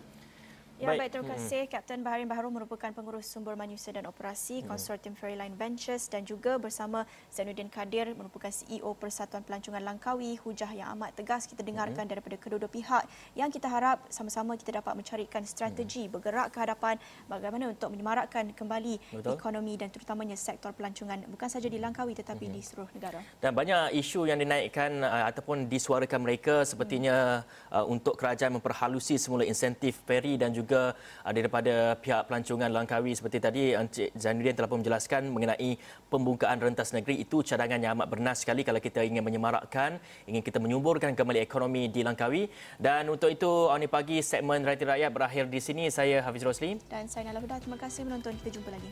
Ya, 0.77 0.93
baik. 0.93 1.09
baik. 1.09 1.11
Terima 1.17 1.29
kasih. 1.33 1.63
Hmm. 1.65 1.73
Kapten 1.73 2.01
Baharin 2.05 2.29
Baharum 2.29 2.53
merupakan 2.53 2.93
pengurus 2.93 3.25
sumber 3.33 3.57
manusia 3.57 3.97
dan 3.97 4.05
operasi 4.05 4.61
hmm. 4.61 4.69
Konsortium 4.69 5.17
Fairyline 5.17 5.57
Ventures 5.57 6.05
dan 6.13 6.21
juga 6.29 6.61
bersama 6.61 7.09
Zainuddin 7.33 7.73
Kadir 7.73 8.13
merupakan 8.13 8.53
CEO 8.53 8.93
Persatuan 8.93 9.41
Pelancongan 9.41 9.81
Langkawi. 9.81 10.37
Hujah 10.37 10.69
yang 10.77 10.93
amat 10.93 11.17
tegas 11.17 11.49
kita 11.49 11.65
dengarkan 11.65 12.05
hmm. 12.05 12.13
daripada 12.13 12.37
kedua-dua 12.37 12.69
pihak 12.69 13.09
yang 13.33 13.49
kita 13.49 13.73
harap 13.73 14.05
sama-sama 14.13 14.53
kita 14.61 14.77
dapat 14.85 14.93
mencarikan 15.01 15.41
strategi 15.49 16.05
hmm. 16.05 16.13
bergerak 16.13 16.53
ke 16.53 16.59
hadapan 16.61 17.01
bagaimana 17.25 17.73
untuk 17.73 17.89
menyemarakkan 17.89 18.53
kembali 18.53 19.01
Betul. 19.17 19.33
ekonomi 19.33 19.81
dan 19.81 19.89
terutamanya 19.89 20.37
sektor 20.37 20.77
pelancongan 20.77 21.25
bukan 21.25 21.49
saja 21.49 21.73
di 21.73 21.81
Langkawi 21.81 22.13
tetapi 22.13 22.53
hmm. 22.53 22.53
di 22.53 22.61
seluruh 22.61 22.93
negara. 22.93 23.25
Dan 23.41 23.57
banyak 23.57 23.97
isu 23.97 24.29
yang 24.29 24.37
dinaikkan 24.37 25.01
uh, 25.01 25.25
ataupun 25.33 25.73
disuarakan 25.73 26.21
mereka 26.21 26.69
sepertinya 26.69 27.41
hmm. 27.41 27.81
uh, 27.81 27.87
untuk 27.89 28.21
kerajaan 28.21 28.61
memperhalusi 28.61 29.17
semula 29.17 29.49
insentif 29.49 30.05
ferry 30.05 30.37
dan 30.37 30.53
juga 30.53 30.66
juga 30.67 30.99
uh, 31.23 31.33
daripada 31.33 31.95
pihak 31.97 32.27
pelancongan 32.27 32.69
Langkawi 32.75 33.15
seperti 33.15 33.39
tadi 33.39 33.63
Encik 33.79 34.11
Zainuddin 34.19 34.59
telah 34.59 34.67
pun 34.67 34.83
menjelaskan 34.83 35.31
mengenai 35.31 35.79
pembukaan 36.11 36.59
rentas 36.59 36.91
negeri 36.91 37.23
itu 37.23 37.47
cadangan 37.47 37.79
yang 37.79 37.95
amat 37.95 38.11
bernas 38.11 38.43
sekali 38.43 38.67
kalau 38.67 38.83
kita 38.83 39.07
ingin 39.07 39.23
menyemarakkan, 39.23 40.03
ingin 40.27 40.43
kita 40.43 40.59
menyuburkan 40.59 41.15
kembali 41.15 41.39
ekonomi 41.39 41.87
di 41.87 42.03
Langkawi. 42.03 42.51
Dan 42.77 43.07
untuk 43.07 43.31
itu, 43.31 43.71
Awni 43.71 43.87
Pagi 43.87 44.19
segmen 44.21 44.67
Rakyat 44.67 44.99
Rakyat 44.99 45.11
berakhir 45.15 45.45
di 45.47 45.63
sini. 45.63 45.87
Saya 45.89 46.27
Hafiz 46.27 46.43
Rosli. 46.43 46.83
Dan 46.91 47.07
saya 47.07 47.31
Nala 47.31 47.39
Huda. 47.39 47.63
Terima 47.63 47.79
kasih 47.79 48.03
menonton. 48.03 48.35
Kita 48.43 48.59
jumpa 48.59 48.75
lagi. 48.75 48.91